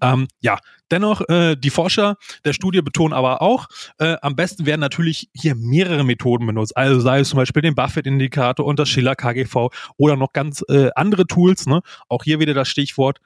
Ähm, 0.00 0.26
ja, 0.40 0.58
dennoch, 0.90 1.20
äh, 1.28 1.56
die 1.56 1.70
Forscher 1.70 2.16
der 2.44 2.52
Studie 2.52 2.82
betonen 2.82 3.12
aber 3.12 3.42
auch, 3.42 3.68
äh, 3.98 4.16
am 4.22 4.36
besten 4.36 4.66
werden 4.66 4.80
natürlich 4.80 5.28
hier 5.32 5.54
mehrere 5.54 6.04
Methoden 6.04 6.46
benutzt. 6.46 6.76
Also 6.76 7.00
sei 7.00 7.20
es 7.20 7.28
zum 7.28 7.36
Beispiel 7.36 7.62
den 7.62 7.74
Buffett-Indikator 7.74 8.66
und 8.66 8.78
das 8.78 8.88
Schiller 8.88 9.14
KGV 9.14 9.70
oder 9.96 10.16
noch 10.16 10.32
ganz 10.32 10.64
äh, 10.68 10.90
andere 10.94 11.26
Tools. 11.26 11.66
Ne? 11.66 11.82
Auch 12.08 12.24
hier 12.24 12.40
wieder 12.40 12.54
das 12.54 12.68
Stichwort 12.68 13.20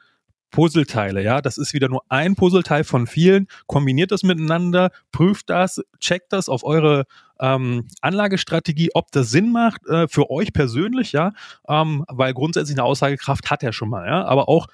Puzzleteile, 0.50 1.22
ja, 1.22 1.40
das 1.40 1.58
ist 1.58 1.74
wieder 1.74 1.88
nur 1.88 2.02
ein 2.08 2.34
Puzzleteil 2.34 2.84
von 2.84 3.06
vielen. 3.06 3.48
Kombiniert 3.66 4.10
das 4.10 4.22
miteinander, 4.22 4.90
prüft 5.12 5.50
das, 5.50 5.80
checkt 6.00 6.32
das 6.32 6.48
auf 6.48 6.64
eure 6.64 7.04
ähm, 7.40 7.86
Anlagestrategie, 8.00 8.90
ob 8.94 9.10
das 9.12 9.30
Sinn 9.30 9.52
macht 9.52 9.86
äh, 9.86 10.08
für 10.08 10.30
euch 10.30 10.52
persönlich, 10.52 11.12
ja, 11.12 11.32
ähm, 11.68 12.04
weil 12.08 12.34
grundsätzlich 12.34 12.76
eine 12.76 12.84
Aussagekraft 12.84 13.50
hat 13.50 13.62
er 13.62 13.72
schon 13.72 13.90
mal, 13.90 14.06
ja, 14.06 14.24
aber 14.24 14.48
auch 14.48 14.66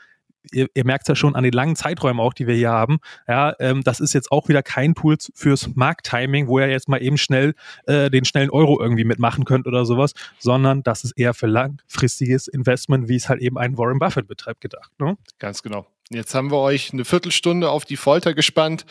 Ihr, 0.53 0.69
ihr 0.75 0.85
merkt 0.85 1.09
ja 1.09 1.17
schon 1.17 1.35
an 1.35 1.45
den 1.45 1.53
langen 1.53 1.77
Zeiträumen 1.77 2.21
auch, 2.21 2.35
die 2.35 2.47
wir 2.47 2.55
hier 2.55 2.71
haben. 2.71 2.99
Ja, 3.27 3.55
ähm, 3.59 3.83
das 3.83 4.01
ist 4.01 4.13
jetzt 4.13 4.31
auch 4.31 4.49
wieder 4.49 4.63
kein 4.63 4.95
Tool 4.95 5.17
fürs 5.35 5.75
Markttiming, 5.75 6.49
wo 6.49 6.59
ihr 6.59 6.69
jetzt 6.69 6.89
mal 6.89 7.03
eben 7.03 7.19
schnell 7.19 7.55
äh, 7.87 8.11
den 8.11 8.25
schnellen 8.25 8.51
Euro 8.51 8.81
irgendwie 8.81 9.05
mitmachen 9.05 9.45
könnt 9.45 9.67
oder 9.67 9.85
sowas, 9.85 10.13
sondern 10.39 10.83
das 10.83 11.05
ist 11.05 11.13
eher 11.13 11.35
für 11.35 11.47
langfristiges 11.47 12.49
Investment, 12.49 13.09
wie 13.09 13.17
es 13.17 13.29
halt 13.29 13.41
eben 13.41 13.59
ein 13.59 13.79
Warren 13.79 13.99
Buffett 13.99 14.27
betreibt, 14.27 14.61
gedacht. 14.61 14.91
Ne? 14.99 15.17
Ganz 15.39 15.63
genau. 15.63 15.87
Jetzt 16.11 16.35
haben 16.35 16.51
wir 16.51 16.59
euch 16.59 16.93
eine 16.93 17.05
Viertelstunde 17.05 17.71
auf 17.71 17.85
die 17.85 17.97
Folter 17.97 18.35
gespannt. 18.35 18.85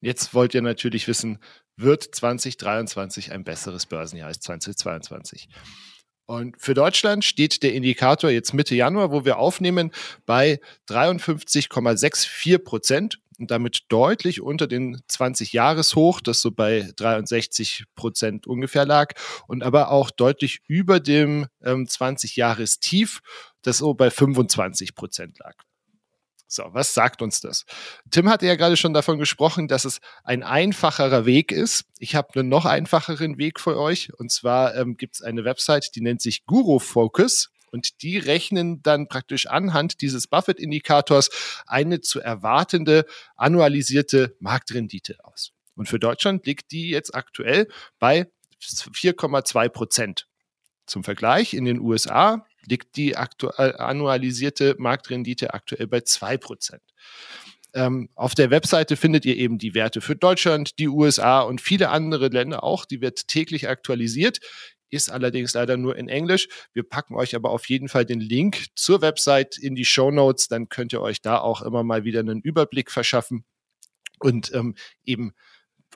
Jetzt 0.00 0.34
wollt 0.34 0.54
ihr 0.54 0.62
natürlich 0.62 1.08
wissen, 1.08 1.38
wird 1.76 2.02
2023 2.02 3.32
ein 3.32 3.44
besseres 3.44 3.86
Börsenjahr 3.86 4.28
als 4.28 4.40
2022? 4.40 5.48
Und 6.32 6.58
für 6.58 6.72
Deutschland 6.72 7.26
steht 7.26 7.62
der 7.62 7.74
Indikator 7.74 8.30
jetzt 8.30 8.54
Mitte 8.54 8.74
Januar, 8.74 9.12
wo 9.12 9.26
wir 9.26 9.36
aufnehmen, 9.36 9.90
bei 10.24 10.60
53,64 10.88 12.56
Prozent 12.60 13.18
und 13.38 13.50
damit 13.50 13.82
deutlich 13.90 14.40
unter 14.40 14.66
den 14.66 14.96
20-Jahres-Hoch, 15.10 16.22
das 16.22 16.40
so 16.40 16.50
bei 16.50 16.90
63 16.96 17.84
Prozent 17.94 18.46
ungefähr 18.46 18.86
lag 18.86 19.12
und 19.46 19.62
aber 19.62 19.90
auch 19.90 20.10
deutlich 20.10 20.60
über 20.66 21.00
dem 21.00 21.48
ähm, 21.62 21.84
20-Jahres-Tief, 21.84 23.20
das 23.60 23.76
so 23.76 23.92
bei 23.92 24.10
25 24.10 24.94
Prozent 24.94 25.38
lag. 25.38 25.52
So, 26.52 26.64
was 26.72 26.92
sagt 26.92 27.22
uns 27.22 27.40
das? 27.40 27.64
Tim 28.10 28.28
hatte 28.28 28.46
ja 28.46 28.56
gerade 28.56 28.76
schon 28.76 28.92
davon 28.92 29.18
gesprochen, 29.18 29.68
dass 29.68 29.86
es 29.86 30.00
ein 30.22 30.42
einfacherer 30.42 31.24
Weg 31.24 31.50
ist. 31.50 31.86
Ich 31.98 32.14
habe 32.14 32.38
einen 32.38 32.50
noch 32.50 32.66
einfacheren 32.66 33.38
Weg 33.38 33.58
für 33.58 33.78
euch. 33.78 34.12
Und 34.18 34.30
zwar 34.30 34.76
ähm, 34.76 34.98
gibt 34.98 35.14
es 35.14 35.22
eine 35.22 35.46
Website, 35.46 35.94
die 35.94 36.02
nennt 36.02 36.20
sich 36.20 36.44
Guru 36.44 36.78
Focus. 36.78 37.48
Und 37.70 38.02
die 38.02 38.18
rechnen 38.18 38.82
dann 38.82 39.08
praktisch 39.08 39.46
anhand 39.46 40.02
dieses 40.02 40.26
Buffett-Indikators 40.26 41.30
eine 41.66 42.02
zu 42.02 42.20
erwartende 42.20 43.06
annualisierte 43.34 44.36
Marktrendite 44.38 45.24
aus. 45.24 45.52
Und 45.74 45.88
für 45.88 45.98
Deutschland 45.98 46.44
liegt 46.44 46.70
die 46.70 46.90
jetzt 46.90 47.14
aktuell 47.14 47.66
bei 47.98 48.30
4,2 48.60 49.70
Prozent. 49.70 50.28
Zum 50.84 51.02
Vergleich, 51.02 51.54
in 51.54 51.64
den 51.64 51.80
USA 51.80 52.44
liegt 52.66 52.96
die 52.96 53.16
aktuell 53.16 53.76
annualisierte 53.76 54.76
Marktrendite 54.78 55.54
aktuell 55.54 55.86
bei 55.86 55.98
2%. 55.98 56.78
Ähm, 57.74 58.10
auf 58.14 58.34
der 58.34 58.50
Webseite 58.50 58.96
findet 58.96 59.24
ihr 59.24 59.36
eben 59.36 59.58
die 59.58 59.74
Werte 59.74 60.00
für 60.00 60.14
Deutschland, 60.14 60.78
die 60.78 60.88
USA 60.88 61.40
und 61.40 61.60
viele 61.60 61.88
andere 61.88 62.28
Länder 62.28 62.62
auch. 62.62 62.84
Die 62.84 63.00
wird 63.00 63.28
täglich 63.28 63.68
aktualisiert, 63.68 64.40
ist 64.90 65.10
allerdings 65.10 65.54
leider 65.54 65.78
nur 65.78 65.96
in 65.96 66.08
Englisch. 66.08 66.48
Wir 66.74 66.82
packen 66.82 67.14
euch 67.14 67.34
aber 67.34 67.50
auf 67.50 67.68
jeden 67.68 67.88
Fall 67.88 68.04
den 68.04 68.20
Link 68.20 68.66
zur 68.74 69.00
Website 69.00 69.56
in 69.56 69.74
die 69.74 69.86
Show 69.86 70.10
Notes. 70.10 70.48
Dann 70.48 70.68
könnt 70.68 70.92
ihr 70.92 71.00
euch 71.00 71.22
da 71.22 71.38
auch 71.38 71.62
immer 71.62 71.82
mal 71.82 72.04
wieder 72.04 72.20
einen 72.20 72.42
Überblick 72.42 72.90
verschaffen 72.90 73.44
und 74.20 74.52
ähm, 74.54 74.74
eben 75.04 75.32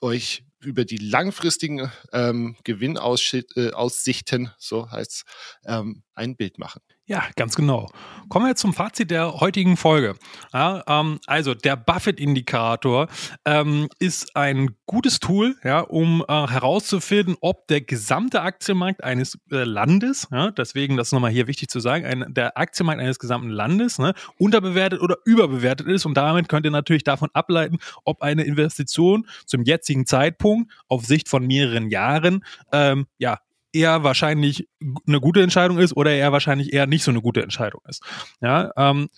euch 0.01 0.45
über 0.61 0.85
die 0.85 0.99
langfristigen 0.99 1.91
ähm, 2.13 2.57
Gewinnaussichten, 2.65 4.47
äh, 4.47 4.51
so 4.59 4.91
heißt 4.91 5.11
es, 5.13 5.25
ähm, 5.67 6.03
ein 6.15 6.37
Bild 6.37 6.59
machen. 6.59 6.81
Ja, 7.09 7.23
ganz 7.37 7.55
genau. 7.55 7.89
Kommen 8.29 8.47
wir 8.47 8.57
zum 8.57 8.75
Fazit 8.75 9.13
der 9.13 9.35
heutigen 9.35 9.77
Folge. 9.77 10.17
Ja, 10.53 10.83
ähm, 10.89 11.21
also 11.27 11.55
der 11.55 11.77
Buffett-Indikator 11.77 13.07
ähm, 13.45 13.89
ist 14.01 14.35
ein 14.35 14.75
gutes 14.87 15.21
Tool, 15.21 15.55
ja, 15.63 15.81
um 15.81 16.25
äh, 16.27 16.49
herauszufinden, 16.49 17.37
ob 17.41 17.69
der 17.69 17.83
gesamte 17.83 18.43
Aktienmarkt 18.43 19.05
eines 19.05 19.39
äh, 19.53 19.63
Landes, 19.63 20.27
ja, 20.33 20.51
deswegen 20.51 20.97
das 20.97 21.13
nochmal 21.13 21.31
hier 21.31 21.47
wichtig 21.47 21.69
zu 21.69 21.79
sagen, 21.79 22.05
ein, 22.05 22.25
der 22.35 22.59
Aktienmarkt 22.59 23.01
eines 23.01 23.21
gesamten 23.21 23.51
Landes 23.51 24.01
ne, 24.01 24.15
unterbewertet 24.39 25.01
oder 25.01 25.19
überbewertet 25.25 25.87
ist. 25.87 26.07
Und 26.07 26.15
damit 26.17 26.49
könnt 26.49 26.65
ihr 26.65 26.73
natürlich 26.73 27.05
davon 27.05 27.29
ableiten, 27.35 27.79
ob 28.05 28.23
eine 28.23 28.43
Investition 28.43 29.29
zum 29.45 29.63
jetzigen 29.63 30.07
Zeitpunkt 30.07 30.46
auf 30.89 31.05
Sicht 31.05 31.29
von 31.29 31.47
mehreren 31.47 31.91
Jahren 31.91 32.45
ähm, 32.73 33.07
ja, 33.19 33.39
eher 33.73 34.03
wahrscheinlich 34.03 34.69
eine 35.07 35.21
gute 35.21 35.43
Entscheidung 35.43 35.79
ist 35.79 35.97
oder 35.97 36.11
eher 36.13 36.33
wahrscheinlich 36.33 36.73
eher 36.73 36.87
nicht 36.87 37.05
so 37.05 37.11
eine 37.11 37.21
gute 37.21 37.43
Entscheidung 37.43 37.83
ist. 37.87 38.03
Ja, 38.41 38.71
ähm, 38.77 39.09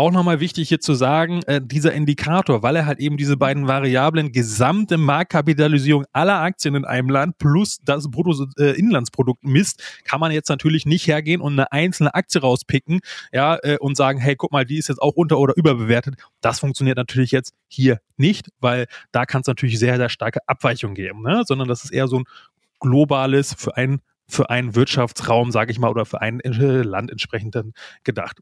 auch 0.00 0.10
nochmal 0.10 0.40
wichtig 0.40 0.70
hier 0.70 0.80
zu 0.80 0.94
sagen, 0.94 1.42
äh, 1.42 1.60
dieser 1.62 1.92
Indikator, 1.92 2.62
weil 2.62 2.74
er 2.74 2.86
halt 2.86 3.00
eben 3.00 3.18
diese 3.18 3.36
beiden 3.36 3.68
Variablen 3.68 4.32
gesamte 4.32 4.96
Marktkapitalisierung 4.96 6.06
aller 6.12 6.40
Aktien 6.40 6.74
in 6.74 6.86
einem 6.86 7.10
Land 7.10 7.36
plus 7.36 7.80
das 7.84 8.10
Bruttoinlandsprodukt 8.10 9.44
äh, 9.44 9.48
misst, 9.48 9.82
kann 10.04 10.18
man 10.18 10.32
jetzt 10.32 10.48
natürlich 10.48 10.86
nicht 10.86 11.06
hergehen 11.06 11.42
und 11.42 11.52
eine 11.52 11.70
einzelne 11.70 12.14
Aktie 12.14 12.40
rauspicken, 12.40 13.00
ja, 13.30 13.58
äh, 13.62 13.76
und 13.78 13.94
sagen, 13.94 14.18
hey, 14.18 14.36
guck 14.36 14.52
mal, 14.52 14.64
die 14.64 14.78
ist 14.78 14.88
jetzt 14.88 15.02
auch 15.02 15.12
unter- 15.16 15.38
oder 15.38 15.54
überbewertet. 15.56 16.14
Das 16.40 16.60
funktioniert 16.60 16.96
natürlich 16.96 17.30
jetzt 17.30 17.52
hier 17.68 18.00
nicht, 18.16 18.48
weil 18.58 18.86
da 19.12 19.26
kann 19.26 19.42
es 19.42 19.48
natürlich 19.48 19.78
sehr, 19.78 19.98
sehr 19.98 20.08
starke 20.08 20.40
Abweichungen 20.46 20.94
geben, 20.94 21.22
ne? 21.22 21.42
sondern 21.46 21.68
das 21.68 21.84
ist 21.84 21.90
eher 21.90 22.08
so 22.08 22.20
ein 22.20 22.24
globales 22.80 23.54
für 23.54 23.76
ein 23.76 24.00
für 24.30 24.48
einen 24.48 24.76
Wirtschaftsraum, 24.76 25.50
sage 25.50 25.72
ich 25.72 25.80
mal, 25.80 25.90
oder 25.90 26.06
für 26.06 26.20
ein 26.20 26.38
äh, 26.40 26.82
Land 26.82 27.10
entsprechend 27.10 27.56
dann 27.56 27.72
gedacht. 28.04 28.38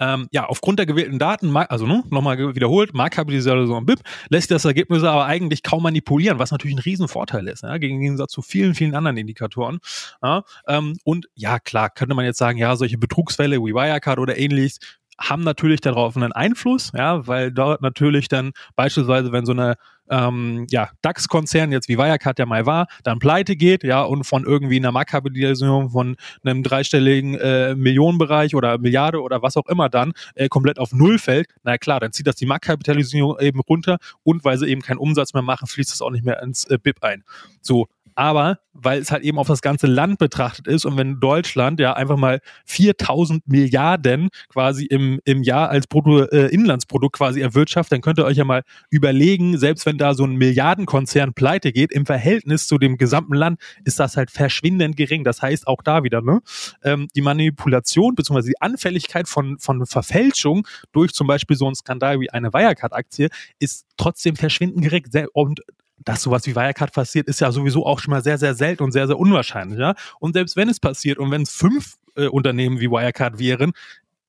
Ähm, 0.00 0.28
ja, 0.32 0.46
aufgrund 0.46 0.78
der 0.78 0.86
gewählten 0.86 1.18
Daten, 1.18 1.56
also 1.56 1.86
ne, 1.86 2.02
nochmal 2.10 2.54
wiederholt, 2.54 2.94
Marktkapitalisierung 2.94 3.86
BIP, 3.86 4.00
lässt 4.28 4.50
das 4.50 4.64
Ergebnis 4.64 5.02
aber 5.02 5.24
eigentlich 5.24 5.62
kaum 5.62 5.82
manipulieren, 5.82 6.38
was 6.38 6.50
natürlich 6.50 6.76
ein 6.76 6.80
Riesenvorteil 6.80 7.46
ist, 7.48 7.62
ja, 7.62 7.78
gegen 7.78 8.00
Gegensatz 8.00 8.32
zu 8.32 8.42
vielen, 8.42 8.74
vielen 8.74 8.94
anderen 8.94 9.16
Indikatoren. 9.16 9.78
Ja, 10.22 10.44
ähm, 10.66 10.96
und 11.04 11.28
ja, 11.34 11.58
klar, 11.58 11.90
könnte 11.90 12.14
man 12.14 12.24
jetzt 12.24 12.38
sagen, 12.38 12.58
ja, 12.58 12.76
solche 12.76 12.98
Betrugsfälle 12.98 13.56
wie 13.58 13.74
Wirecard 13.74 14.18
oder 14.18 14.38
ähnliches 14.38 14.78
haben 15.18 15.42
natürlich 15.42 15.80
darauf 15.80 16.16
einen 16.16 16.32
Einfluss, 16.32 16.92
ja, 16.96 17.26
weil 17.26 17.50
dort 17.52 17.82
natürlich 17.82 18.28
dann 18.28 18.52
beispielsweise, 18.76 19.32
wenn 19.32 19.44
so 19.44 19.52
eine 19.52 19.76
ähm, 20.10 20.66
ja, 20.70 20.90
DAX-Konzern, 21.02 21.72
jetzt 21.72 21.88
wie 21.88 21.98
Wirecard 21.98 22.38
ja 22.38 22.46
mal 22.46 22.66
war, 22.66 22.86
dann 23.02 23.18
pleite 23.18 23.56
geht, 23.56 23.84
ja, 23.84 24.02
und 24.02 24.24
von 24.24 24.44
irgendwie 24.44 24.76
einer 24.76 24.92
Marktkapitalisierung 24.92 25.90
von 25.90 26.16
einem 26.44 26.62
dreistelligen 26.62 27.34
äh, 27.34 27.74
Millionenbereich 27.74 28.54
oder 28.54 28.78
Milliarde 28.78 29.20
oder 29.20 29.42
was 29.42 29.56
auch 29.56 29.66
immer 29.66 29.88
dann 29.88 30.12
äh, 30.34 30.48
komplett 30.48 30.78
auf 30.78 30.92
Null 30.92 31.18
fällt, 31.18 31.48
na 31.62 31.78
klar, 31.78 32.00
dann 32.00 32.12
zieht 32.12 32.26
das 32.26 32.36
die 32.36 32.46
Marktkapitalisierung 32.46 33.38
eben 33.40 33.60
runter 33.60 33.98
und 34.22 34.44
weil 34.44 34.58
sie 34.58 34.66
eben 34.66 34.82
keinen 34.82 34.98
Umsatz 34.98 35.34
mehr 35.34 35.42
machen, 35.42 35.66
fließt 35.66 35.92
es 35.92 36.00
auch 36.02 36.10
nicht 36.10 36.24
mehr 36.24 36.42
ins 36.42 36.64
äh, 36.64 36.78
BIP 36.82 37.02
ein. 37.02 37.24
So, 37.60 37.88
aber 38.18 38.58
weil 38.72 39.00
es 39.00 39.12
halt 39.12 39.22
eben 39.22 39.38
auf 39.38 39.46
das 39.46 39.62
ganze 39.62 39.86
Land 39.86 40.18
betrachtet 40.18 40.66
ist 40.66 40.84
und 40.84 40.96
wenn 40.96 41.20
Deutschland 41.20 41.78
ja 41.78 41.92
einfach 41.92 42.16
mal 42.16 42.40
4000 42.66 43.46
Milliarden 43.46 44.28
quasi 44.48 44.86
im, 44.86 45.20
im 45.24 45.44
Jahr 45.44 45.68
als 45.68 45.86
Bruttoinlandsprodukt 45.86 47.14
äh, 47.14 47.18
quasi 47.18 47.40
erwirtschaftet, 47.40 47.92
dann 47.92 48.00
könnt 48.00 48.18
ihr 48.18 48.24
euch 48.24 48.36
ja 48.36 48.44
mal 48.44 48.62
überlegen, 48.90 49.56
selbst 49.56 49.86
wenn 49.86 49.98
da 49.98 50.14
so 50.14 50.24
ein 50.24 50.34
Milliardenkonzern 50.34 51.32
pleite 51.32 51.72
geht, 51.72 51.92
im 51.92 52.06
Verhältnis 52.06 52.66
zu 52.66 52.78
dem 52.78 52.98
gesamten 52.98 53.34
Land 53.34 53.60
ist 53.84 54.00
das 54.00 54.16
halt 54.16 54.32
verschwindend 54.32 54.96
gering. 54.96 55.22
Das 55.22 55.40
heißt 55.40 55.68
auch 55.68 55.82
da 55.82 56.02
wieder, 56.02 56.20
ne, 56.20 56.40
ähm, 56.82 57.06
die 57.14 57.22
Manipulation 57.22 58.16
bzw. 58.16 58.48
die 58.48 58.60
Anfälligkeit 58.60 59.28
von, 59.28 59.58
von 59.60 59.86
Verfälschung 59.86 60.66
durch 60.90 61.12
zum 61.12 61.28
Beispiel 61.28 61.56
so 61.56 61.66
einen 61.66 61.76
Skandal 61.76 62.18
wie 62.18 62.30
eine 62.30 62.52
Wirecard-Aktie 62.52 63.28
ist 63.60 63.86
trotzdem 63.96 64.34
verschwindend 64.34 64.82
gering. 64.82 65.04
Und 65.32 65.60
dass 66.04 66.22
sowas 66.22 66.46
wie 66.46 66.54
Wirecard 66.54 66.92
passiert, 66.92 67.28
ist 67.28 67.40
ja 67.40 67.52
sowieso 67.52 67.86
auch 67.86 67.98
schon 67.98 68.12
mal 68.12 68.22
sehr, 68.22 68.38
sehr 68.38 68.54
selten 68.54 68.82
und 68.82 68.92
sehr, 68.92 69.06
sehr 69.06 69.18
unwahrscheinlich. 69.18 69.78
Ja? 69.78 69.94
Und 70.20 70.34
selbst 70.34 70.56
wenn 70.56 70.68
es 70.68 70.80
passiert 70.80 71.18
und 71.18 71.30
wenn 71.30 71.42
es 71.42 71.50
fünf 71.50 71.94
Unternehmen 72.14 72.80
wie 72.80 72.90
Wirecard 72.90 73.38
wären, 73.38 73.72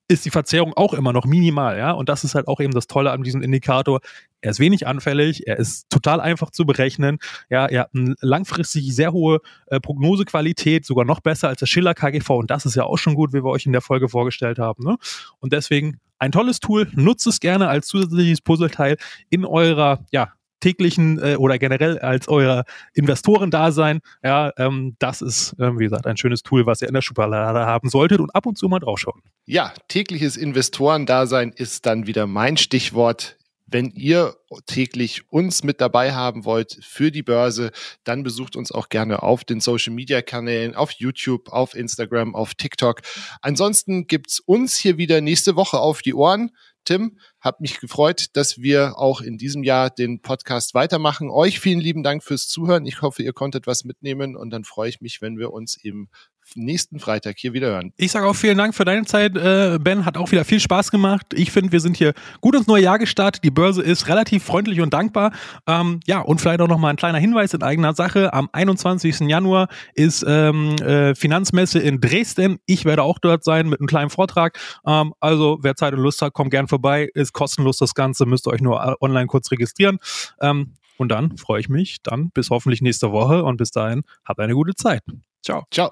ist 0.10 0.26
die 0.26 0.32
Verzerrung 0.32 0.74
auch 0.74 0.96
immer 0.96 1.14
noch 1.14 1.26
minimal, 1.26 1.78
ja. 1.78 1.92
Und 1.92 2.10
das 2.10 2.24
ist 2.24 2.34
halt 2.34 2.48
auch 2.48 2.60
eben 2.60 2.74
das 2.74 2.88
Tolle 2.88 3.12
an 3.12 3.22
diesem 3.22 3.44
Indikator. 3.44 4.00
Er 4.42 4.50
ist 4.52 4.60
wenig 4.60 4.88
anfällig, 4.88 5.46
er 5.48 5.60
ist 5.60 5.88
total 5.92 6.20
einfach 6.20 6.50
zu 6.50 6.66
berechnen. 6.66 7.20
Ja, 7.50 7.68
er 7.68 7.82
hat 7.82 7.92
eine 7.94 8.16
langfristig 8.20 8.94
sehr 8.96 9.14
hohe 9.14 9.40
äh, 9.68 9.80
Prognosequalität, 9.80 10.84
sogar 10.84 11.06
noch 11.06 11.20
besser 11.20 11.50
als 11.50 11.60
der 11.60 11.68
Schiller 11.68 11.94
KGV. 11.94 12.28
Und 12.32 12.50
das 12.50 12.66
ist 12.66 12.76
ja 12.76 12.86
auch 12.86 12.98
schon 12.98 13.14
gut, 13.14 13.34
wie 13.34 13.44
wir 13.44 13.52
euch 13.52 13.68
in 13.68 13.72
der 13.72 13.82
Folge 13.82 14.10
vorgestellt 14.10 14.58
haben. 14.58 14.84
Ne? 14.84 14.98
Und 15.40 15.54
deswegen 15.54 16.00
ein 16.18 16.32
tolles 16.32 16.60
Tool, 16.60 16.90
nutzt 16.94 17.28
es 17.28 17.40
gerne 17.40 17.70
als 17.70 17.88
zusätzliches 17.88 18.42
Puzzleteil 18.42 18.98
in 19.30 19.46
eurer 19.46 20.04
ja, 20.12 20.34
täglichen 20.60 21.20
äh, 21.20 21.36
oder 21.36 21.58
generell 21.58 22.00
als 22.00 22.28
euer 22.28 22.66
Investorendasein. 22.94 24.02
Ja, 24.24 24.52
ähm, 24.58 24.96
das 25.00 25.22
ist, 25.22 25.56
ähm, 25.60 25.80
wie 25.80 25.86
gesagt, 25.86 26.06
ein 26.06 26.18
schönes 26.18 26.44
Tool, 26.44 26.66
was 26.66 26.82
ihr 26.82 26.88
in 26.88 26.94
der 26.94 27.02
Schublade 27.02 27.60
haben 27.60 27.90
solltet 27.90 28.20
und 28.20 28.34
ab 28.36 28.46
und 28.46 28.58
zu 28.58 28.68
mal 28.68 28.80
draufschauen. 28.80 29.22
Ja, 29.46 29.74
tägliches 29.88 30.38
Investorendasein 30.38 31.52
ist 31.52 31.86
dann 31.86 32.08
wieder 32.08 32.28
mein 32.28 32.58
Stichwort. 32.58 33.38
Wenn 33.72 33.92
ihr 33.92 34.36
täglich 34.66 35.32
uns 35.32 35.64
mit 35.64 35.80
dabei 35.80 36.14
haben 36.14 36.44
wollt 36.44 36.80
für 36.82 37.12
die 37.12 37.22
Börse, 37.22 37.70
dann 38.04 38.24
besucht 38.24 38.56
uns 38.56 38.72
auch 38.72 38.90
gerne 38.90 39.22
auf 39.22 39.44
den 39.44 39.60
Social 39.60 39.94
Media 39.94 40.24
Kanälen, 40.24 40.74
auf 40.74 40.92
YouTube, 40.94 41.50
auf 41.50 41.76
Instagram, 41.76 42.34
auf 42.34 42.56
TikTok. 42.56 43.02
Ansonsten 43.44 44.08
gibt's 44.08 44.40
uns 44.40 44.76
hier 44.76 44.98
wieder 44.98 45.22
nächste 45.22 45.56
Woche 45.56 45.78
auf 45.78 46.02
die 46.02 46.16
Ohren. 46.16 46.50
Tim, 46.86 47.20
hat 47.42 47.62
mich 47.62 47.80
gefreut, 47.80 48.28
dass 48.34 48.62
wir 48.62 48.98
auch 48.98 49.22
in 49.22 49.38
diesem 49.38 49.64
Jahr 49.64 49.90
den 49.90 50.22
Podcast 50.22 50.74
weitermachen. 50.74 51.30
Euch 51.30 51.60
vielen 51.60 51.80
lieben 51.80 52.04
Dank 52.04 52.24
fürs 52.24 52.48
Zuhören. 52.48 52.86
Ich 52.86 53.02
hoffe, 53.02 53.24
ihr 53.24 53.34
konntet 53.34 53.68
was 53.68 53.86
mitnehmen 53.86 54.36
und 54.36 54.50
dann 54.50 54.64
freue 54.64 54.90
ich 54.90 55.02
mich, 55.02 55.22
wenn 55.22 55.38
wir 55.38 55.52
uns 55.52 55.78
eben 55.84 56.10
nächsten 56.56 57.00
Freitag 57.00 57.38
hier 57.38 57.54
wieder 57.54 57.68
hören. 57.68 57.94
Ich 57.98 58.12
sage 58.12 58.26
auch 58.26 58.36
vielen 58.36 58.58
Dank 58.58 58.76
für 58.76 58.86
deine 58.86 59.06
Zeit, 59.06 59.36
äh, 59.38 59.78
Ben. 59.80 60.06
Hat 60.06 60.18
auch 60.18 60.32
wieder 60.32 60.46
viel 60.46 60.60
Spaß 60.60 60.92
gemacht. 60.92 61.28
Ich 61.34 61.52
finde, 61.52 61.72
wir 61.72 61.80
sind 61.80 61.98
hier 61.98 62.14
gut 62.42 62.56
ins 62.56 62.68
neue 62.68 62.84
Jahr 62.84 63.00
gestartet. 63.00 63.44
Die 63.44 63.52
Börse 63.52 63.82
ist 63.82 64.08
relativ 64.08 64.44
freundlich 64.44 64.82
und 64.82 64.94
dankbar. 64.94 65.32
Ähm, 65.68 66.00
ja, 66.06 66.20
und 66.22 66.42
vielleicht 66.42 66.62
auch 66.62 66.68
noch 66.68 66.78
mal 66.78 66.90
ein 66.90 66.96
kleiner 66.96 67.18
Hinweis 67.18 67.54
in 67.54 67.64
eigener 67.64 67.94
Sache. 67.94 68.34
Am 68.34 68.50
21. 68.52 69.22
Januar 69.22 69.68
ist 69.94 70.26
ähm, 70.28 70.76
äh, 70.78 71.16
Finanzmesse 71.16 71.80
in 71.80 72.00
Dresden. 72.00 72.60
Ich 72.66 72.86
werde 72.86 73.04
auch 73.04 73.20
dort 73.20 73.44
sein 73.44 73.68
mit 73.68 73.80
einem 73.80 73.88
kleinen 73.88 74.10
Vortrag. 74.10 74.58
Ähm, 74.86 75.14
also, 75.20 75.60
wer 75.62 75.76
Zeit 75.76 75.94
und 75.94 76.00
Lust 76.00 76.22
hat, 76.22 76.34
kommt 76.34 76.52
gern 76.52 76.68
vorbei. 76.68 77.10
Ist 77.30 77.34
kostenlos 77.34 77.78
das 77.78 77.94
Ganze. 77.94 78.26
Müsst 78.26 78.48
ihr 78.48 78.52
euch 78.52 78.62
nur 78.62 78.98
online 79.02 79.28
kurz 79.28 79.52
registrieren. 79.52 80.00
Ähm, 80.42 80.74
und 80.98 81.10
dann 81.10 81.38
freue 81.38 81.62
ich 81.62 81.70
mich 81.70 82.02
dann 82.04 82.32
bis 82.32 82.50
hoffentlich 82.50 82.82
nächste 82.82 83.12
Woche 83.12 83.44
und 83.44 83.58
bis 83.58 83.72
dahin 83.72 84.02
habt 84.26 84.40
eine 84.40 84.54
gute 84.54 84.74
Zeit. 84.76 85.04
Ciao. 85.44 85.66
Ciao. 85.72 85.92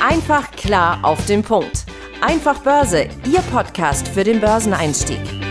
Einfach 0.00 0.50
klar 0.50 0.98
auf 1.02 1.24
den 1.26 1.42
Punkt. 1.42 1.86
Einfach 2.20 2.58
Börse, 2.62 3.08
Ihr 3.30 3.40
Podcast 3.52 4.08
für 4.08 4.24
den 4.24 4.40
Börseneinstieg. 4.40 5.43